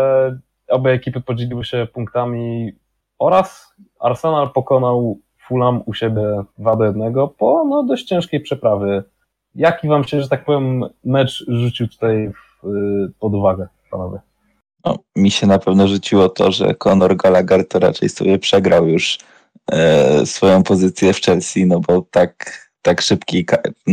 [0.70, 2.72] obie ekipy podzieliły się punktami
[3.20, 9.04] oraz Arsenal pokonał Fulham u siebie 2 do 1 po no, dość ciężkiej przeprawy.
[9.56, 12.68] Jaki wam się, że tak powiem, mecz rzucił tutaj w,
[13.20, 14.20] pod uwagę, panowie?
[14.86, 19.18] No, mi się na pewno rzuciło to, że Conor Gallagher to raczej sobie przegrał już
[19.72, 23.46] e, swoją pozycję w Chelsea, no bo tak tak szybkiej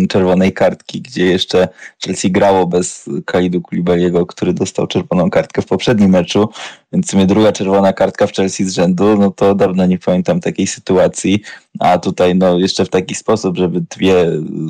[0.09, 1.69] czerwonej kartki, gdzie jeszcze
[2.05, 6.49] Chelsea grało bez Kalidu Kulibaliego, który dostał czerwoną kartkę w poprzednim meczu,
[6.93, 10.41] więc w sumie druga czerwona kartka w Chelsea z rzędu, no to dawno nie pamiętam
[10.41, 11.43] takiej sytuacji,
[11.79, 14.15] a tutaj no jeszcze w taki sposób, żeby dwie,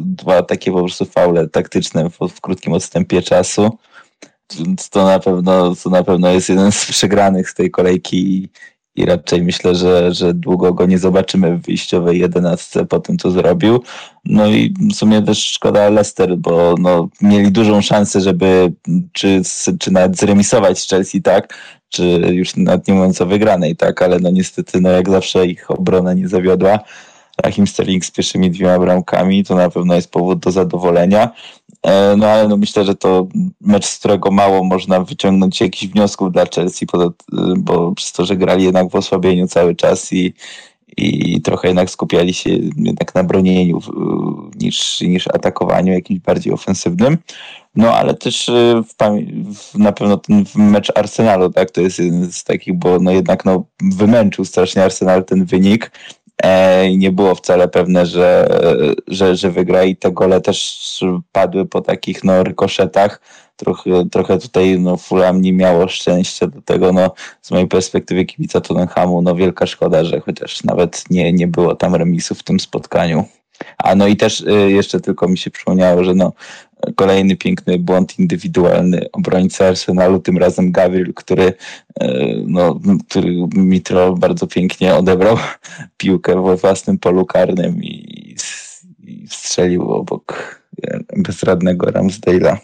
[0.01, 3.79] dwa takie po prostu faule taktyczne w, w krótkim odstępie czasu,
[4.91, 8.49] to na pewno, to na pewno jest jeden z przegranych z tej kolejki
[8.97, 13.31] i raczej myślę, że, że długo go nie zobaczymy w wyjściowej jedenastce po tym, co
[13.31, 13.83] zrobił.
[14.25, 18.73] No i w sumie też szkoda Leicester, bo no, mieli dużą szansę, żeby
[19.13, 19.43] czy,
[19.79, 21.55] czy nawet zremisować z Chelsea, tak,
[21.89, 25.71] czy już nawet nie mówiąc o wygranej, tak, ale no niestety, no jak zawsze ich
[25.71, 26.79] obrona nie zawiodła.
[27.43, 31.31] Rahim Sterling z pierwszymi dwiema bramkami, to na pewno jest powód do zadowolenia.
[31.87, 33.27] E, no ale no myślę, że to
[33.61, 36.87] mecz, z którego mało można wyciągnąć jakichś wniosków dla Chelsea,
[37.59, 40.35] bo przez to, że grali jednak w osłabieniu cały czas i,
[40.97, 43.81] i trochę jednak skupiali się jednak na bronieniu
[44.61, 47.19] niż, niż atakowaniu jakimś bardziej ofensywnym.
[47.75, 48.83] No ale też e,
[49.55, 53.45] w, na pewno ten mecz Arsenalu, tak, to jest jeden z takich, bo no jednak
[53.45, 55.91] no, wymęczył strasznie Arsenal ten wynik
[56.89, 58.49] i nie było wcale pewne, że,
[59.07, 61.01] że, że wygra i te gole też
[61.33, 63.21] padły po takich no, rykoszetach.
[63.57, 68.61] Trochę, trochę tutaj no, Fulham nie miało szczęścia do tego, no, z mojej perspektywy kibica
[68.61, 73.25] Tottenhamu, no wielka szkoda, że chociaż nawet nie, nie było tam remisu w tym spotkaniu.
[73.79, 76.33] A no i też y, jeszcze tylko mi się przypomniało, że no,
[76.95, 81.53] kolejny piękny błąd indywidualny obrońcy Arsenalu, tym razem Gabriel, który,
[82.01, 85.37] e, no, który Mitro bardzo pięknie odebrał
[85.99, 88.37] piłkę we własnym polu karnym i,
[89.05, 92.57] i strzelił obok e, bezradnego Ramsdale'a.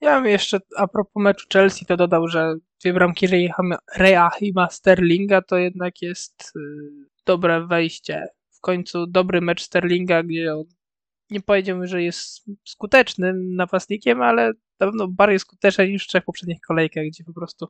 [0.00, 3.26] Ja bym jeszcze a propos meczu Chelsea to dodał, że dwie bramki
[3.96, 6.60] Reahima Sterlinga to jednak jest y,
[7.26, 8.26] dobre wejście.
[8.50, 10.64] W końcu dobry mecz Sterlinga, gdzie on
[11.30, 16.60] nie powiedziałbym, że jest skutecznym napastnikiem, ale na pewno bardziej skuteczny niż w trzech poprzednich
[16.60, 17.66] kolejkach, gdzie po prostu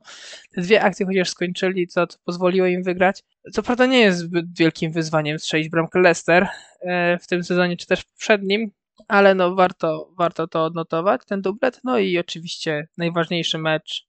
[0.51, 3.23] te dwie akcje chociaż skończyli, co, co pozwoliło im wygrać.
[3.53, 6.47] Co prawda nie jest zbyt wielkim wyzwaniem strzelić bramkę Leicester
[6.81, 8.71] e, w tym sezonie, czy też w poprzednim,
[9.07, 11.79] ale no warto, warto to odnotować, ten dublet.
[11.83, 14.07] No i oczywiście najważniejszy mecz,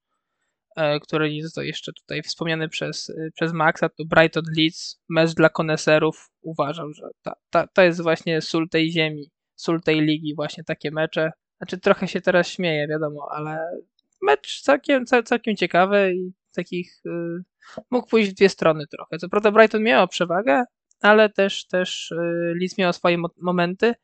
[0.76, 5.34] e, który nie został jeszcze tutaj wspomniany przez, e, przez Maxa, to Brighton Leeds, mecz
[5.34, 6.30] dla koneserów.
[6.42, 10.90] Uważam, że ta, ta, to jest właśnie sól tej ziemi sól tej ligi, właśnie takie
[10.90, 11.32] mecze.
[11.56, 13.58] Znaczy trochę się teraz śmieję, wiadomo, ale
[14.22, 19.18] mecz całkiem, całkiem ciekawy i takich y, mógł pójść w dwie strony trochę.
[19.18, 20.64] Co prawda Brighton miał przewagę,
[21.00, 22.16] ale też, też y,
[22.60, 23.94] Leeds miał swoje mo momenty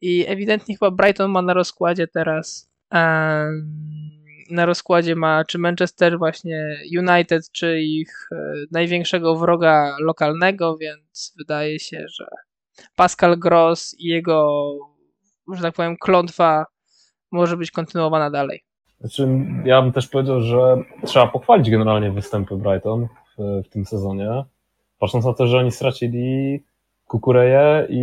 [0.00, 2.72] i ewidentnie chyba Brighton ma na rozkładzie teraz
[4.50, 8.36] na rozkładzie ma czy Manchester właśnie United, czy ich y,
[8.70, 12.26] największego wroga lokalnego, więc wydaje się, że
[12.96, 14.62] Pascal Gross i jego
[15.54, 16.66] że tak powiem, klątwa
[17.32, 18.62] może być kontynuowana dalej.
[19.00, 19.28] Znaczy,
[19.64, 24.44] ja bym też powiedział, że trzeba pochwalić generalnie występy Brighton w, w tym sezonie,
[24.98, 26.60] patrząc na to, że oni stracili
[27.06, 28.02] Kukureję i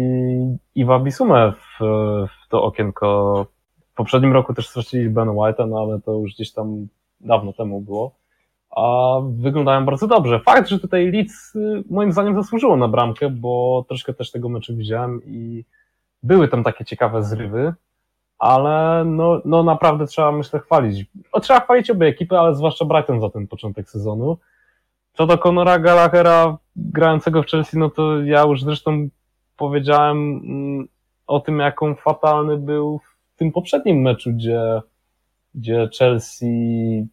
[0.75, 1.79] Iwa Bisumę w,
[2.27, 3.45] w to okienko.
[3.91, 6.87] W poprzednim roku też stracili Ben White'a, no ale to już gdzieś tam
[7.19, 8.15] dawno temu było.
[8.75, 10.39] A wyglądają bardzo dobrze.
[10.39, 14.75] Fakt, że tutaj Leeds y, moim zdaniem zasłużyło na bramkę, bo troszkę też tego meczu
[14.75, 15.65] widziałem i
[16.23, 17.73] były tam takie ciekawe zrywy,
[18.39, 21.05] ale no, no naprawdę trzeba, myślę, chwalić.
[21.31, 24.37] O, trzeba chwalić obie ekipy, ale zwłaszcza Brighton za ten początek sezonu.
[25.13, 29.09] Co do Conora Gallaghera grającego w Chelsea, no to ja już zresztą
[29.57, 30.87] powiedziałem mm,
[31.27, 34.81] o tym, jaką fatalny był w tym poprzednim meczu, gdzie,
[35.55, 37.07] gdzie Chelsea,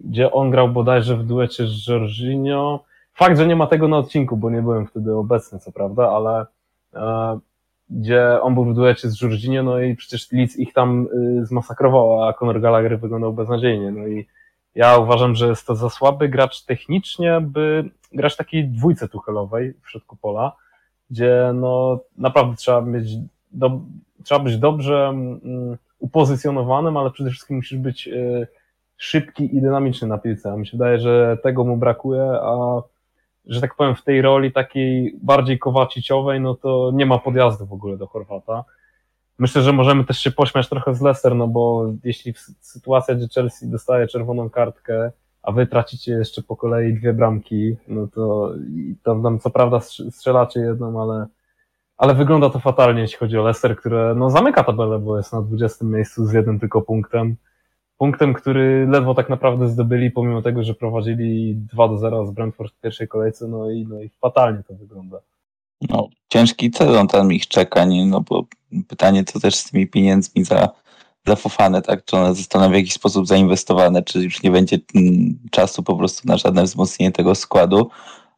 [0.00, 2.84] gdzie on grał bodajże w duecie z Jorginho.
[3.14, 6.46] Fakt, że nie ma tego na odcinku, bo nie byłem wtedy obecny, co prawda, ale
[6.94, 7.38] e,
[7.90, 11.08] gdzie on był w duecie z Jorginho, no i przecież Leeds ich tam
[11.40, 13.90] y, zmasakrował, a Conor Gallagher wyglądał beznadziejnie.
[13.90, 14.26] No i
[14.74, 19.90] ja uważam, że jest to za słaby gracz technicznie, by grać takiej dwójce tuchelowej w
[19.90, 20.52] środku pola,
[21.10, 23.16] gdzie no naprawdę trzeba mieć,
[23.52, 23.80] do,
[24.24, 28.46] trzeba być dobrze um, upozycjonowanym, ale przede wszystkim musisz być y,
[28.96, 30.52] szybki i dynamiczny na piłce.
[30.52, 32.82] A mi się wydaje, że tego mu brakuje, a
[33.46, 37.72] że tak powiem, w tej roli takiej bardziej kowaciciowej, no to nie ma podjazdu w
[37.72, 38.64] ogóle do Chorwata.
[39.38, 43.70] Myślę, że możemy też się pośmiać trochę z Leicester, no bo jeśli sytuacja, gdzie Chelsea
[43.70, 48.52] dostaje czerwoną kartkę, a wy tracicie jeszcze po kolei dwie bramki, no to
[49.02, 49.80] tam, tam co prawda
[50.10, 51.26] strzelacie jedną, ale,
[51.96, 55.42] ale wygląda to fatalnie, jeśli chodzi o Leicester, które no zamyka tabelę, bo jest na
[55.42, 57.36] 20 miejscu z jednym tylko punktem
[57.98, 62.74] punktem, który ledwo tak naprawdę zdobyli, pomimo tego, że prowadzili 2 do 0 z Brentford
[62.74, 65.18] w pierwszej kolejce, no i, no i fatalnie to wygląda.
[65.88, 68.06] No, ciężki sezon tam ich czeka, nie?
[68.06, 68.44] no bo
[68.88, 70.68] pytanie co też z tymi pieniędzmi za,
[71.26, 72.04] za tak?
[72.04, 76.28] Czy one zostaną w jakiś sposób zainwestowane, czy już nie będzie mm, czasu po prostu
[76.28, 77.90] na żadne wzmocnienie tego składu,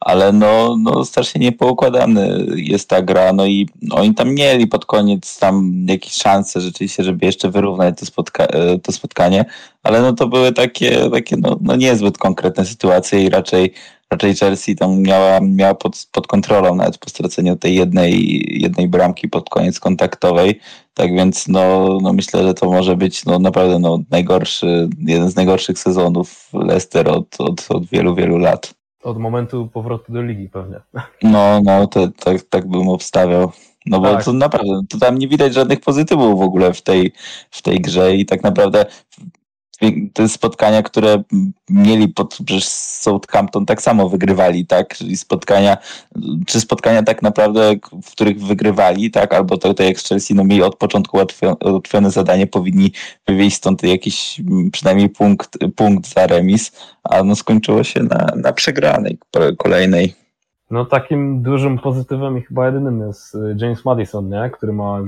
[0.06, 5.38] ale no, no strasznie niepoukładany jest ta gra, no i oni tam mieli pod koniec
[5.38, 9.44] tam jakieś szanse rzeczywiście, żeby jeszcze wyrównać to, spotka e, to spotkanie,
[9.82, 13.72] ale no to były takie, takie no, no niezbyt konkretne sytuacje i raczej
[14.10, 19.28] raczej Chelsea tam miała, miała pod, pod kontrolą nawet po straceniu tej jednej, jednej bramki
[19.28, 20.60] pod koniec kontaktowej.
[20.94, 25.36] Tak więc no, no myślę, że to może być no, naprawdę no, najgorszy, jeden z
[25.36, 28.75] najgorszych sezonów Leicester od, od, od wielu, wielu lat.
[29.06, 30.80] Od momentu powrotu do ligi pewnie.
[31.22, 33.52] No, no, to, tak, tak bym obstawiał.
[33.86, 34.24] No bo tak.
[34.24, 37.12] to naprawdę, to tam nie widać żadnych pozytywów w ogóle w tej,
[37.50, 38.86] w tej grze i tak naprawdę
[40.12, 41.22] te spotkania, które
[41.70, 44.96] mieli pod przecież Southampton tak samo wygrywali, tak?
[44.96, 45.76] Czyli spotkania,
[46.46, 49.34] czy spotkania tak naprawdę, w których wygrywali, tak?
[49.34, 51.18] Albo to, to jak z Chelsea, no mieli od początku
[51.64, 52.92] ułatwione zadanie, powinni
[53.28, 54.40] wywieźć stąd jakiś
[54.72, 56.72] przynajmniej punkt, punkt za remis,
[57.02, 59.18] a no skończyło się na, na przegranej
[59.58, 60.14] kolejnej.
[60.70, 64.50] No takim dużym pozytywem i chyba jedynym jest James Madison, nie?
[64.52, 65.00] który ma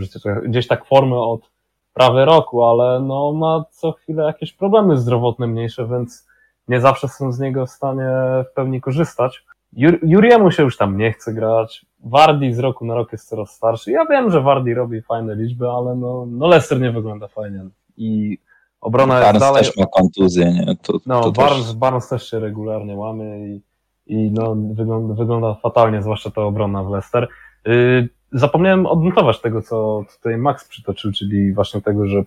[0.47, 1.58] gdzieś tak formę od
[1.99, 6.29] prawie roku, ale no ma co chwilę jakieś problemy zdrowotne mniejsze, więc
[6.69, 8.11] nie zawsze są z niego w stanie
[8.51, 9.45] w pełni korzystać.
[9.73, 11.87] Jur Juriemu się już tam nie chce grać.
[12.05, 13.91] Wardi z roku na rok jest coraz starszy.
[13.91, 17.65] Ja wiem, że Wardi robi fajne liczby, ale no, no Leicester nie wygląda fajnie.
[17.97, 18.39] I
[18.81, 19.65] obrona Barnes jest dalej...
[19.65, 20.77] też ma kontuzję, nie?
[20.83, 21.77] To, no, to Barnes, też...
[21.77, 23.63] Barnes też się regularnie łamie i,
[24.07, 27.29] i no, wygląda, wygląda fatalnie, zwłaszcza ta obrona w Leicester.
[27.67, 32.23] Yy, zapomniałem odnotować tego, co tutaj Max przytoczył, czyli właśnie tego, że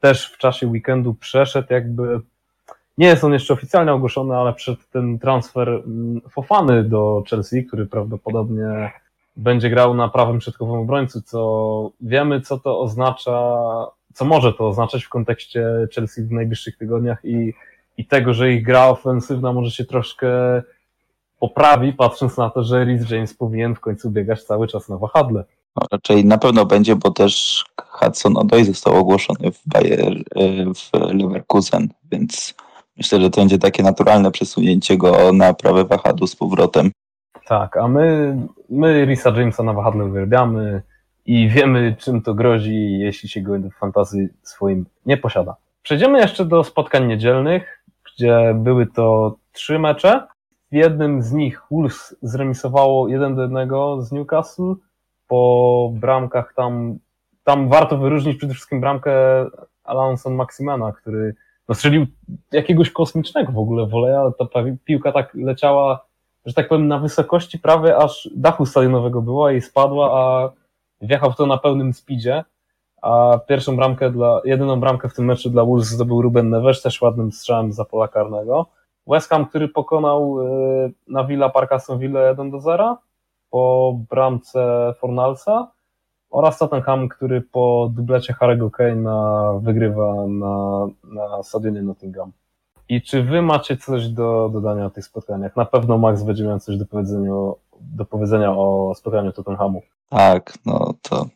[0.00, 2.20] też w czasie weekendu przeszedł jakby,
[2.98, 7.86] nie jest on jeszcze oficjalnie ogłoszony, ale przed ten transfer mm, Fofany do Chelsea, który
[7.86, 8.92] prawdopodobnie
[9.36, 13.58] będzie grał na prawym środkowym obrońcu, co wiemy, co to oznacza,
[14.14, 17.54] co może to oznaczać w kontekście Chelsea w najbliższych tygodniach i,
[17.96, 20.62] i tego, że ich gra ofensywna może się troszkę
[21.40, 25.44] poprawi, patrząc na to, że Rhys James powinien w końcu biegać cały czas na wahadle.
[25.76, 31.12] No, raczej na pewno będzie, bo też Hudson Odoi został ogłoszony w Bayer, e, w
[31.14, 32.54] Leverkusen, więc
[32.96, 36.90] myślę, że to będzie takie naturalne przesunięcie go na prawe wahadło z powrotem.
[37.46, 38.36] Tak, a my,
[38.70, 40.82] my Risa Jamesa na wahadle uwielbiamy
[41.26, 45.56] i wiemy, czym to grozi, jeśli się go w fantazji swoim nie posiada.
[45.82, 50.26] Przejdziemy jeszcze do spotkań niedzielnych, gdzie były to trzy mecze.
[50.72, 53.68] W jednym z nich Wolves zremisowało 1 do 1
[54.02, 54.74] z Newcastle.
[55.26, 56.98] Po bramkach tam,
[57.44, 59.12] tam warto wyróżnić przede wszystkim bramkę
[59.84, 61.34] Alanson Maximana, który
[61.74, 62.06] strzelił
[62.52, 64.46] jakiegoś kosmicznego w ogóle woleja, ale ta
[64.84, 66.06] piłka tak leciała,
[66.46, 70.50] że tak powiem, na wysokości prawie aż dachu stadionowego była i spadła, a
[71.00, 72.44] wjechał w to na pełnym speedzie.
[73.02, 77.02] A pierwszą bramkę dla, jedyną bramkę w tym meczu dla Wolves zdobył Ruben Neves, też
[77.02, 78.66] ładnym strzałem za pola karnego.
[79.06, 82.96] West Ham, który pokonał y, na Villa Park Aston Villa 1 do 0
[83.50, 85.70] po bramce Fornalsa
[86.30, 92.32] oraz Tottenham, który po dublecie Harry'ego Kane'a wygrywa na, na stadionie Nottingham.
[92.88, 95.56] I czy wy macie coś do dodania o tych spotkaniach?
[95.56, 97.32] Na pewno Max będzie miał coś do powiedzenia,
[97.80, 99.82] do powiedzenia o spotkaniu Tottenhamu.
[100.08, 101.26] Tak, no to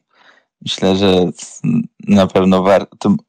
[0.65, 1.31] Myślę, że
[2.09, 2.65] na pewno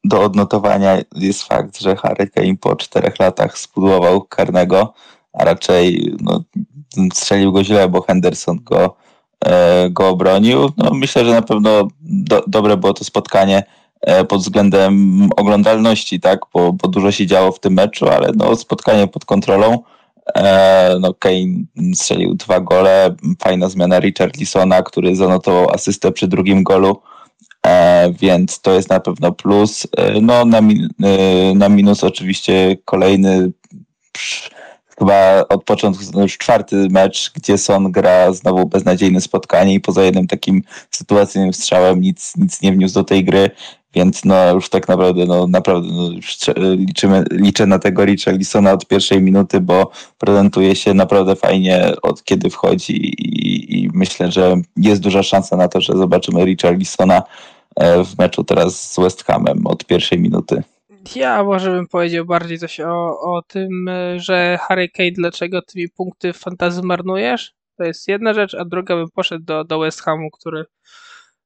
[0.04, 4.94] do odnotowania jest fakt, że Harry Kane po czterech latach spudłował karnego,
[5.34, 6.44] a raczej no,
[7.14, 8.96] strzelił go źle, bo Henderson go,
[9.46, 10.72] e, go obronił.
[10.78, 13.64] No, myślę, że na pewno do, dobre było to spotkanie
[14.02, 18.56] e, pod względem oglądalności, tak, bo, bo dużo się działo w tym meczu, ale no,
[18.56, 19.84] spotkanie pod kontrolą.
[20.36, 27.02] E, no, Kane strzelił dwa gole, fajna zmiana Richarlisona, który zanotował asystę przy drugim golu.
[27.66, 29.88] E, więc to jest na pewno plus.
[29.98, 33.52] E, no na, min, e, na minus oczywiście kolejny
[35.00, 40.28] chyba od początku już czwarty mecz, gdzie Son gra znowu beznadziejne spotkanie i poza jednym
[40.28, 40.62] takim
[40.92, 43.52] sytuacyjnym strzałem nic, nic nie wniósł do tej gry,
[43.94, 46.10] więc no już tak naprawdę, no naprawdę no,
[46.76, 52.50] liczymy, liczę na tego Richarlisona od pierwszej minuty, bo prezentuje się naprawdę fajnie od kiedy
[52.50, 57.55] wchodzi i, i myślę, że jest duża szansa na to, że zobaczymy Richarlisona E,
[58.06, 60.64] w meczu teraz z West Hamem od pierwszej minuty.
[61.16, 65.90] Ja może bym powiedział bardziej coś o, o tym, e, że Harry Kane, dlaczego tymi
[65.90, 66.42] punkty w
[66.84, 67.54] marnujesz?
[67.78, 70.66] To jest jedna rzecz, a druga bym poszedł do, do West Hamu, który,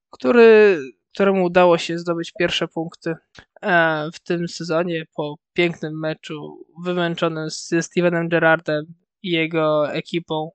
[0.10, 0.80] który,
[1.14, 3.16] któremu udało się zdobyć pierwsze punkty
[3.62, 8.86] e, w tym sezonie po pięknym meczu wymęczonym ze Stevenem Gerrardem
[9.24, 10.52] i jego ekipą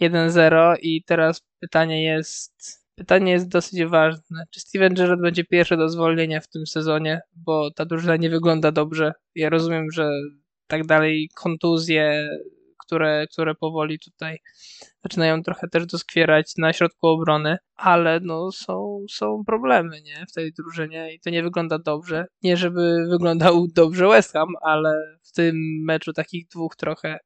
[0.00, 4.44] 1-0 i teraz pytanie jest pytanie jest dosyć ważne.
[4.50, 8.72] Czy Steven Gerrard będzie pierwszy do zwolnienia w tym sezonie, bo ta drużyna nie wygląda
[8.72, 9.12] dobrze.
[9.34, 10.10] Ja rozumiem, że
[10.66, 12.28] tak dalej kontuzje,
[12.86, 14.38] które, które powoli tutaj
[15.02, 20.52] zaczynają trochę też doskwierać na środku obrony, ale no są, są problemy nie, w tej
[20.52, 22.26] drużynie i to nie wygląda dobrze.
[22.42, 27.18] Nie żeby wyglądał dobrze West Ham, ale w tym meczu takich dwóch trochę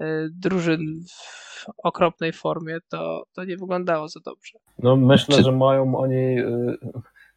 [0.00, 4.58] y, drużyn w okropnej formie, to, to nie wyglądało za dobrze.
[4.78, 5.42] No myślę, Czy...
[5.42, 6.78] że mają oni, y,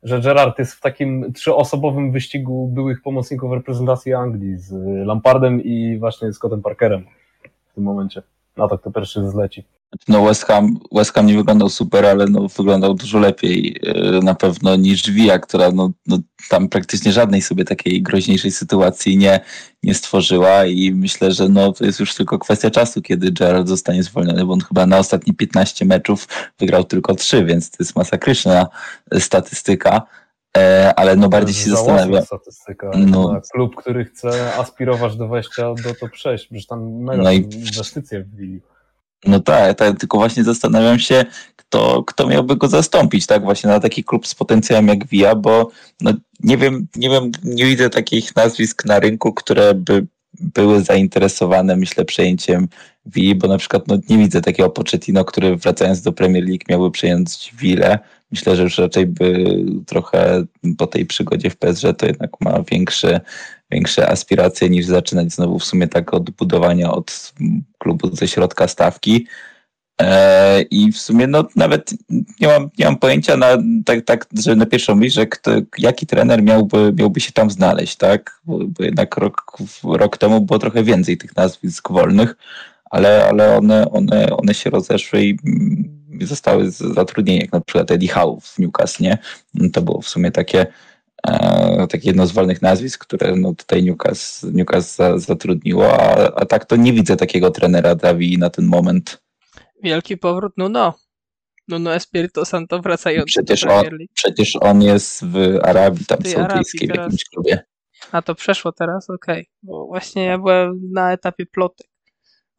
[0.04, 4.74] że Gerard jest w takim trzyosobowym wyścigu byłych pomocników reprezentacji Anglii z
[5.08, 7.06] Lampardem i właśnie Scottem Parkerem
[7.72, 8.22] w tym momencie
[8.58, 9.64] na to, kto pierwszy zleci.
[10.08, 14.36] No West Ham, West Ham nie wyglądał super, ale no wyglądał dużo lepiej e, na
[14.36, 16.20] pewno niż Villa, która no, no,
[16.50, 19.40] tam praktycznie żadnej sobie takiej groźniejszej sytuacji nie,
[19.84, 24.04] nie stworzyła i myślę, że no to jest już tylko kwestia czasu, kiedy Gerard zostanie
[24.04, 26.28] zwolniony, bo on chyba na ostatnie 15 meczów
[26.60, 28.68] wygrał tylko 3, więc to jest masakryczna
[29.20, 30.02] statystyka.
[30.58, 32.26] E, ale no bardziej się zastanawiam.
[32.26, 32.92] statystyka.
[32.96, 33.42] No.
[33.54, 37.38] Klub, który chce aspirować do wejścia do top 6, przecież tam mega no i...
[37.38, 38.62] inwestycje wbili.
[39.26, 43.80] No tak, tak, tylko właśnie zastanawiam się, kto, kto miałby go zastąpić, tak, właśnie na
[43.80, 45.70] taki klub z potencjałem jak Via, bo
[46.02, 50.08] no, nie wiem, nie wiem, nie widzę takich nazwisk na rynku, które by
[50.40, 52.68] były zainteresowane, myślę, przejęciem
[53.06, 56.92] Wii, bo na przykład no, nie widzę takiego Pochettino, który wracając do Premier League miałby
[56.92, 58.00] przejąć Willę.
[58.32, 59.46] Myślę, że już raczej by
[59.86, 60.44] trochę
[60.78, 63.22] po tej przygodzie w PSG to jednak ma większe,
[63.72, 67.34] większe aspiracje niż zaczynać znowu w sumie tak od budowania od
[67.78, 69.28] klubu ze środka stawki.
[70.02, 71.94] E, I w sumie no, nawet
[72.40, 76.08] nie mam, nie mam pojęcia na, tak, tak, że na pierwszą myśl, że kto, jaki
[76.08, 78.42] trener miałby, miałby się tam znaleźć, tak?
[78.46, 82.36] Bo, bo jednak rok, rok temu było trochę więcej tych nazwisk wolnych,
[82.92, 85.38] ale, ale one, one, one się rozeszły i
[86.22, 89.18] zostały zatrudnieni, jak na przykład Eddie Howe w Newcastle, nie?
[89.74, 90.66] To było w sumie takie,
[91.28, 96.66] e, takie jedno z wolnych nazwisk, które no, tutaj Newcastle, Newcastle zatrudniło, a, a tak
[96.66, 99.22] to nie widzę takiego trenera Davi na ten moment.
[99.84, 100.94] Wielki powrót Nuno.
[101.68, 104.02] Nuno Espirito Santo wracający przecież do Premier League.
[104.02, 107.60] On, przecież on jest w Arabii, tam w saudyjskiej, w jakimś klubie.
[108.12, 109.10] A to przeszło teraz?
[109.10, 109.42] Okej.
[109.42, 109.46] Okay.
[109.64, 111.88] Bo właśnie ja byłem na etapie plotek.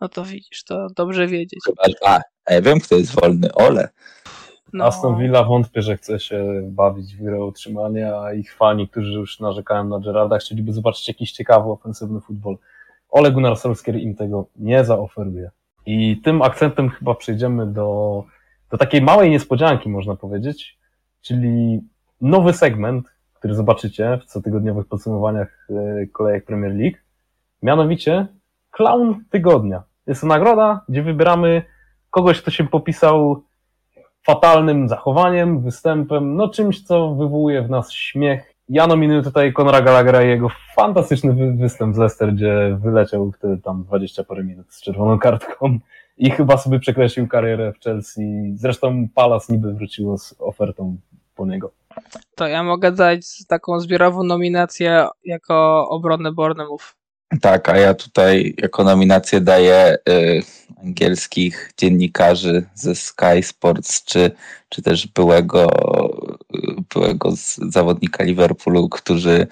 [0.01, 1.61] No to widzisz, to dobrze wiedzieć.
[1.67, 3.55] Chyba, a, a ja wiem, kto jest wolny.
[3.55, 3.89] Ole.
[4.73, 4.85] No.
[4.85, 9.41] Aston Villa wątpię, że chce się bawić w grę utrzymania, a ich fani, którzy już
[9.41, 12.59] narzekają na Gerarda, chcieliby zobaczyć jakiś ciekawy, ofensywny futbol.
[13.11, 15.51] Ole Gunnar Solskjaer im tego nie zaoferuje.
[15.87, 18.25] I tym akcentem chyba przejdziemy do,
[18.71, 20.79] do takiej małej niespodzianki, można powiedzieć,
[21.21, 21.81] czyli
[22.21, 26.97] nowy segment, który zobaczycie w cotygodniowych podsumowaniach e, kolejek Premier League,
[27.63, 28.27] mianowicie
[28.71, 29.83] Clown Tygodnia.
[30.07, 31.63] Jest to nagroda, gdzie wybieramy
[32.11, 33.43] kogoś, kto się popisał
[34.27, 38.55] fatalnym zachowaniem, występem, no czymś, co wywołuje w nas śmiech.
[38.69, 43.85] Ja nominuję tutaj Conora Gallaghera i jego fantastyczny występ z Leicester, gdzie wyleciał wtedy tam
[43.85, 45.79] 20 parę minut z czerwoną kartką
[46.19, 48.53] i chyba sobie przekreślił karierę w Chelsea.
[48.55, 50.97] Zresztą Palace niby wróciło z ofertą
[51.35, 51.71] po niego.
[52.35, 56.95] To ja mogę dać taką zbiorową nominację jako obronę Bournemouth.
[57.41, 60.43] Tak, a ja tutaj jako nominację daję y,
[60.85, 64.31] angielskich dziennikarzy ze Sky Sports, czy,
[64.69, 65.69] czy też byłego,
[66.57, 67.33] y, byłego
[67.69, 69.47] zawodnika Liverpoolu, którzy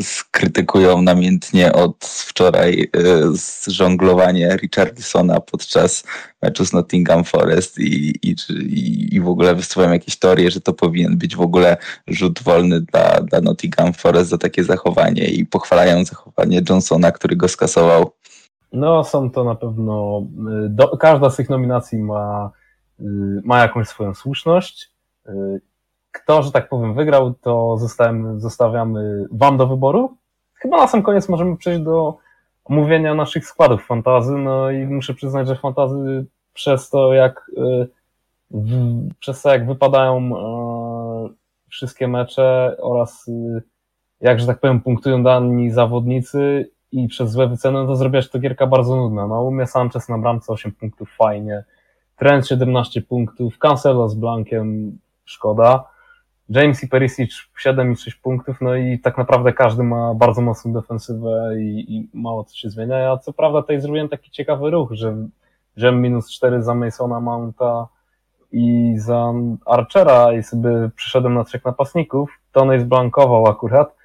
[0.00, 2.98] skrytykują namiętnie od wczoraj e,
[3.66, 6.04] żonglowanie Richardsona podczas
[6.42, 8.36] meczu z Nottingham Forest i, i,
[9.16, 11.76] i w ogóle wysuwają jakieś teorie, że to powinien być w ogóle
[12.06, 17.48] rzut wolny dla, dla Nottingham Forest za takie zachowanie i pochwalają zachowanie Johnsona, który go
[17.48, 18.10] skasował.
[18.72, 20.26] No są to na pewno,
[20.64, 22.50] y, do, każda z tych nominacji ma,
[23.44, 24.94] ma jakąś swoją słuszność
[26.14, 30.16] kto, że tak powiem, wygrał, to zostawiamy, zostawiamy Wam do wyboru.
[30.54, 32.16] Chyba na sam koniec możemy przejść do
[32.64, 34.32] omówienia naszych składów fantazy.
[34.32, 37.88] No i muszę przyznać, że fantazy przez to, jak y,
[39.18, 41.28] przez to, jak wypadają e,
[41.68, 43.62] wszystkie mecze oraz y,
[44.20, 48.38] jak, że tak powiem, punktują dani zawodnicy i przez złe wyceny, no to zrobiłaś to
[48.38, 49.26] gierka bardzo nudna.
[49.26, 51.64] No, u mnie Sanchez na bramce 8 punktów, fajnie.
[52.16, 55.93] Trent 17 punktów, Cancelo z Blankiem, szkoda.
[56.48, 60.72] James i Perisic 7 i 6 punktów, no i tak naprawdę każdy ma bardzo mocną
[60.72, 62.98] defensywę i, i mało co się zmienia.
[62.98, 65.16] Ja co prawda tutaj zrobiłem taki ciekawy ruch, że
[65.76, 67.88] że minus 4 za Masona Mounta
[68.52, 69.32] i za
[69.66, 72.30] Archera i sobie przyszedłem na trzech napastników.
[72.52, 73.96] Tony zblankował akurat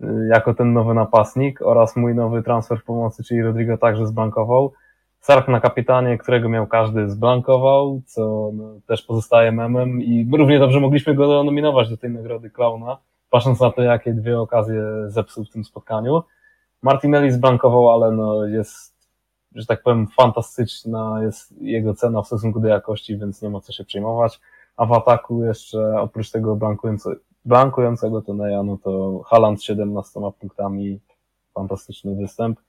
[0.00, 4.72] y, jako ten nowy napastnik oraz mój nowy transfer w pomocy, czyli Rodrigo także zblankował.
[5.20, 10.80] Sark na kapitanie, którego miał każdy zblankował, co no, też pozostaje memem i równie dobrze
[10.80, 12.98] mogliśmy go nominować do tej nagrody Klauna,
[13.30, 16.22] patrząc na to, jakie dwie okazje zepsuł w tym spotkaniu.
[16.82, 19.08] Martinelli zblankował, ale no jest,
[19.54, 23.72] że tak powiem, fantastyczna jest jego cena w stosunku do jakości, więc nie ma co
[23.72, 24.40] się przejmować.
[24.76, 26.58] A w ataku jeszcze oprócz tego
[27.44, 31.00] blankującego, Toneja, no to Haland z 17 punktami,
[31.54, 32.60] fantastyczny występ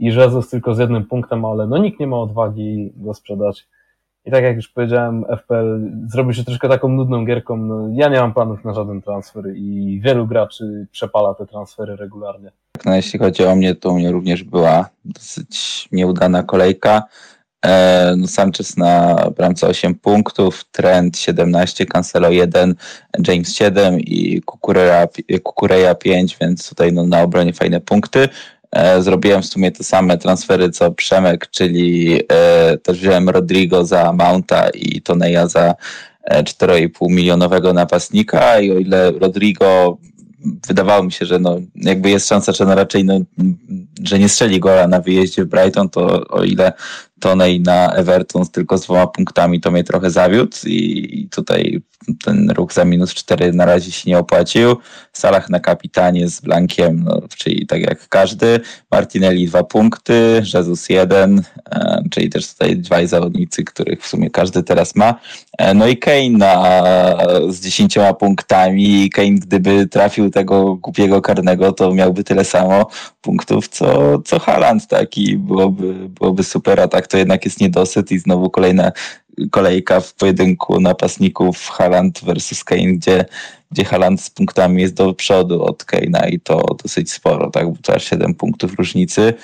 [0.00, 3.68] i Jezus tylko z jednym punktem, ale no nikt nie ma odwagi go sprzedać.
[4.24, 7.56] I tak jak już powiedziałem, FPL zrobił się troszkę taką nudną gierką.
[7.56, 12.50] No, ja nie mam planów na żaden transfer i wielu graczy przepala te transfery regularnie.
[12.84, 17.02] No, jeśli chodzi o mnie, to u mnie również była dosyć nieudana kolejka.
[17.66, 22.74] E, no Sanchez na bramce 8 punktów, Trent 17, Cancelo 1,
[23.28, 24.42] James 7 i
[25.42, 28.28] Kukureja 5, więc tutaj no, na obronie fajne punkty.
[28.72, 34.12] E, zrobiłem w sumie te same transfery co Przemek, czyli e, też wziąłem Rodrigo za
[34.12, 35.74] Mounta i Toneja za
[36.30, 39.98] 4,5 e, milionowego napastnika i o ile Rodrigo
[40.68, 43.20] wydawało mi się, że no, jakby jest szansa, że no raczej no,
[44.02, 46.72] że nie strzeli gola na wyjeździe w Brighton, to o ile
[47.20, 51.82] Tonej na Everton tylko z dwoma punktami to mnie trochę zawiódł i tutaj
[52.24, 54.76] ten ruch za minus 4 na razie się nie opłacił.
[55.12, 58.60] Salah na kapitanie z Blankiem, no, czyli tak jak każdy.
[58.90, 64.62] Martinelli dwa punkty, Jesus jeden, e, czyli też tutaj dwaj zawodnicy, których w sumie każdy
[64.62, 65.14] teraz ma.
[65.58, 66.38] E, no i Kane
[67.48, 69.10] z dziesięcioma punktami.
[69.10, 72.86] Kane gdyby trafił tego głupiego karnego, to miałby tyle samo
[73.20, 75.36] punktów, co, co Haaland taki.
[75.36, 78.92] Byłoby, byłoby super, a tak to jednak jest niedosyt i znowu kolejna
[79.50, 83.24] kolejka w pojedynku napastników Haaland versus Kane, gdzie,
[83.70, 87.76] gdzie Haaland z punktami jest do przodu od Kane'a i to dosyć sporo, tak, bo
[87.82, 89.34] to aż 7 punktów różnicy.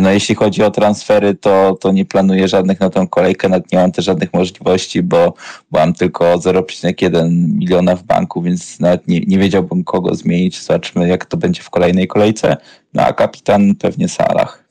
[0.00, 3.78] No jeśli chodzi o transfery, to, to nie planuję żadnych na tą kolejkę, nawet nie
[3.78, 5.34] mam też żadnych możliwości, bo,
[5.70, 10.62] bo mam tylko 0,1 miliona w banku, więc nawet nie, nie wiedziałbym kogo zmienić.
[10.62, 12.56] Zobaczmy jak to będzie w kolejnej kolejce.
[12.94, 14.67] No a kapitan pewnie Salah.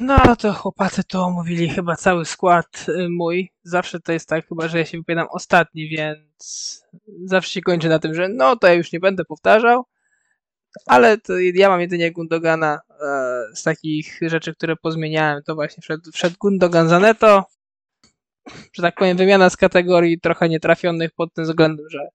[0.00, 3.52] No to chłopacy to omówili chyba cały skład y, mój.
[3.62, 6.82] Zawsze to jest tak chyba, że ja się wypowiadam ostatni, więc
[7.24, 9.84] zawsze się kończy na tym, że no to ja już nie będę powtarzał.
[10.86, 11.16] Ale
[11.54, 12.96] ja mam jedynie Gundogana e,
[13.54, 15.42] z takich rzeczy, które pozmieniałem.
[15.42, 17.44] To właśnie wszedł, wszedł Gundogan za Neto.
[18.72, 22.08] Że tak powiem, wymiana z kategorii trochę nietrafionych pod tym względem, że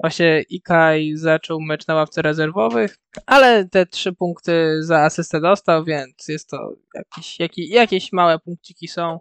[0.00, 2.96] Właśnie Ikaj zaczął mecz na ławce rezerwowych,
[3.26, 8.88] ale te trzy punkty za asystę dostał, więc jest to jakieś, jakieś, jakieś małe punkciki
[8.88, 9.18] są.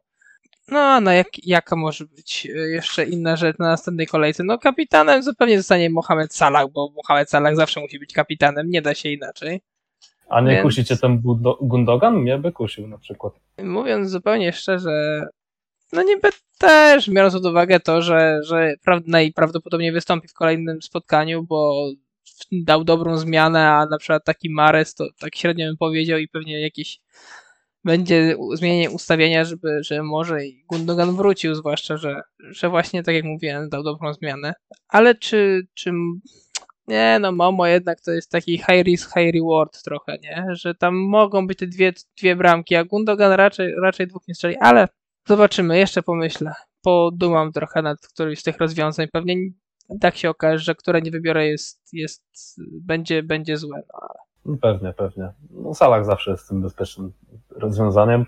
[0.72, 4.44] No, a na jak, jaka może być jeszcze inna rzecz na następnej kolejce?
[4.44, 8.96] No, kapitanem zupełnie zostanie Mohamed Salah, bo Mohamed Salah zawsze musi być kapitanem, nie da
[8.96, 9.62] się inaczej.
[10.30, 10.64] A nie Więc...
[10.64, 11.22] kusi cię ten
[11.62, 12.16] Gundogan?
[12.16, 13.34] Mnie by kusił na przykład.
[13.64, 15.28] Mówiąc zupełnie szczerze,
[15.94, 18.74] no niby też, biorąc pod uwagę to, że, że
[19.06, 21.90] najprawdopodobniej wystąpi w kolejnym spotkaniu, bo
[22.52, 26.62] dał dobrą zmianę, a na przykład taki Mares to tak średnio bym powiedział i pewnie
[26.62, 27.00] jakieś
[27.84, 33.24] będzie zmienienie ustawienia, żeby, że może i Gundogan wrócił, zwłaszcza, że, że właśnie tak jak
[33.24, 34.54] mówiłem, dał dobrą zmianę.
[34.88, 35.92] Ale czy, czy
[36.88, 40.46] nie, no Momo jednak to jest taki high risk, high reward trochę, nie?
[40.52, 44.56] Że tam mogą być te dwie, dwie bramki, a Gundogan raczej, raczej dwóch nie strzeli,
[44.60, 44.88] ale
[45.28, 46.54] Zobaczymy, jeszcze pomyślę.
[46.84, 49.08] Podumam trochę nad którymś z tych rozwiązań.
[49.12, 49.36] Pewnie
[50.02, 52.24] tak się okaże, że które nie wybiorę jest, jest
[52.82, 53.82] będzie, będzie złe.
[53.94, 54.58] No ale...
[54.62, 55.32] Pewnie, pewnie.
[55.50, 57.12] No, Salach zawsze jest tym bezpiecznym
[57.50, 58.26] rozwiązaniem.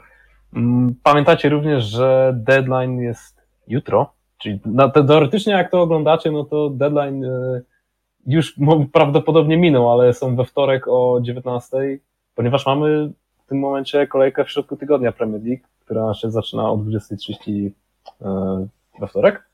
[0.53, 6.69] Mm, pamiętacie również, że deadline jest jutro, czyli na, teoretycznie jak to oglądacie, no to
[6.69, 7.65] deadline y,
[8.27, 8.55] już
[8.93, 11.77] prawdopodobnie minął, ale są we wtorek o 19,
[12.35, 13.11] ponieważ mamy
[13.49, 17.69] tym momencie kolejkę w środku tygodnia Premier League która się zaczyna o 20.30
[18.21, 18.67] e,
[18.99, 19.49] we wtorek.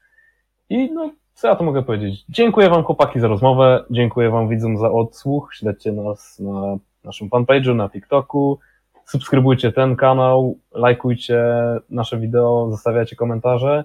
[0.69, 2.25] I no, co ja to mogę powiedzieć?
[2.29, 7.75] Dziękuję Wam chłopaki za rozmowę, dziękuję Wam widzom za odsłuch, śledźcie nas na naszym fanpage'u,
[7.75, 8.59] na TikToku,
[9.05, 11.43] subskrybujcie ten kanał, lajkujcie
[11.89, 13.83] nasze wideo, zostawiajcie komentarze.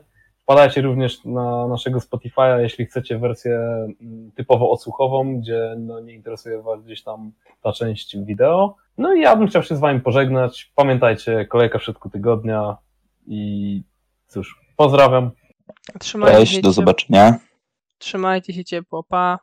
[0.51, 3.59] Wpadajcie również na naszego Spotify'a, jeśli chcecie wersję
[4.01, 7.33] mm, typowo odsłuchową, gdzie no, nie interesuje Was gdzieś tam
[7.63, 8.77] ta część wideo.
[8.99, 10.73] No i ja bym chciał się z Wami pożegnać.
[10.75, 12.77] Pamiętajcie, kolejka w środku tygodnia
[13.27, 13.83] i
[14.27, 15.31] cóż, pozdrawiam.
[16.01, 17.39] Trzymajcie Cześć, do zobaczenia.
[17.99, 19.39] Trzymajcie się ciepło, pa.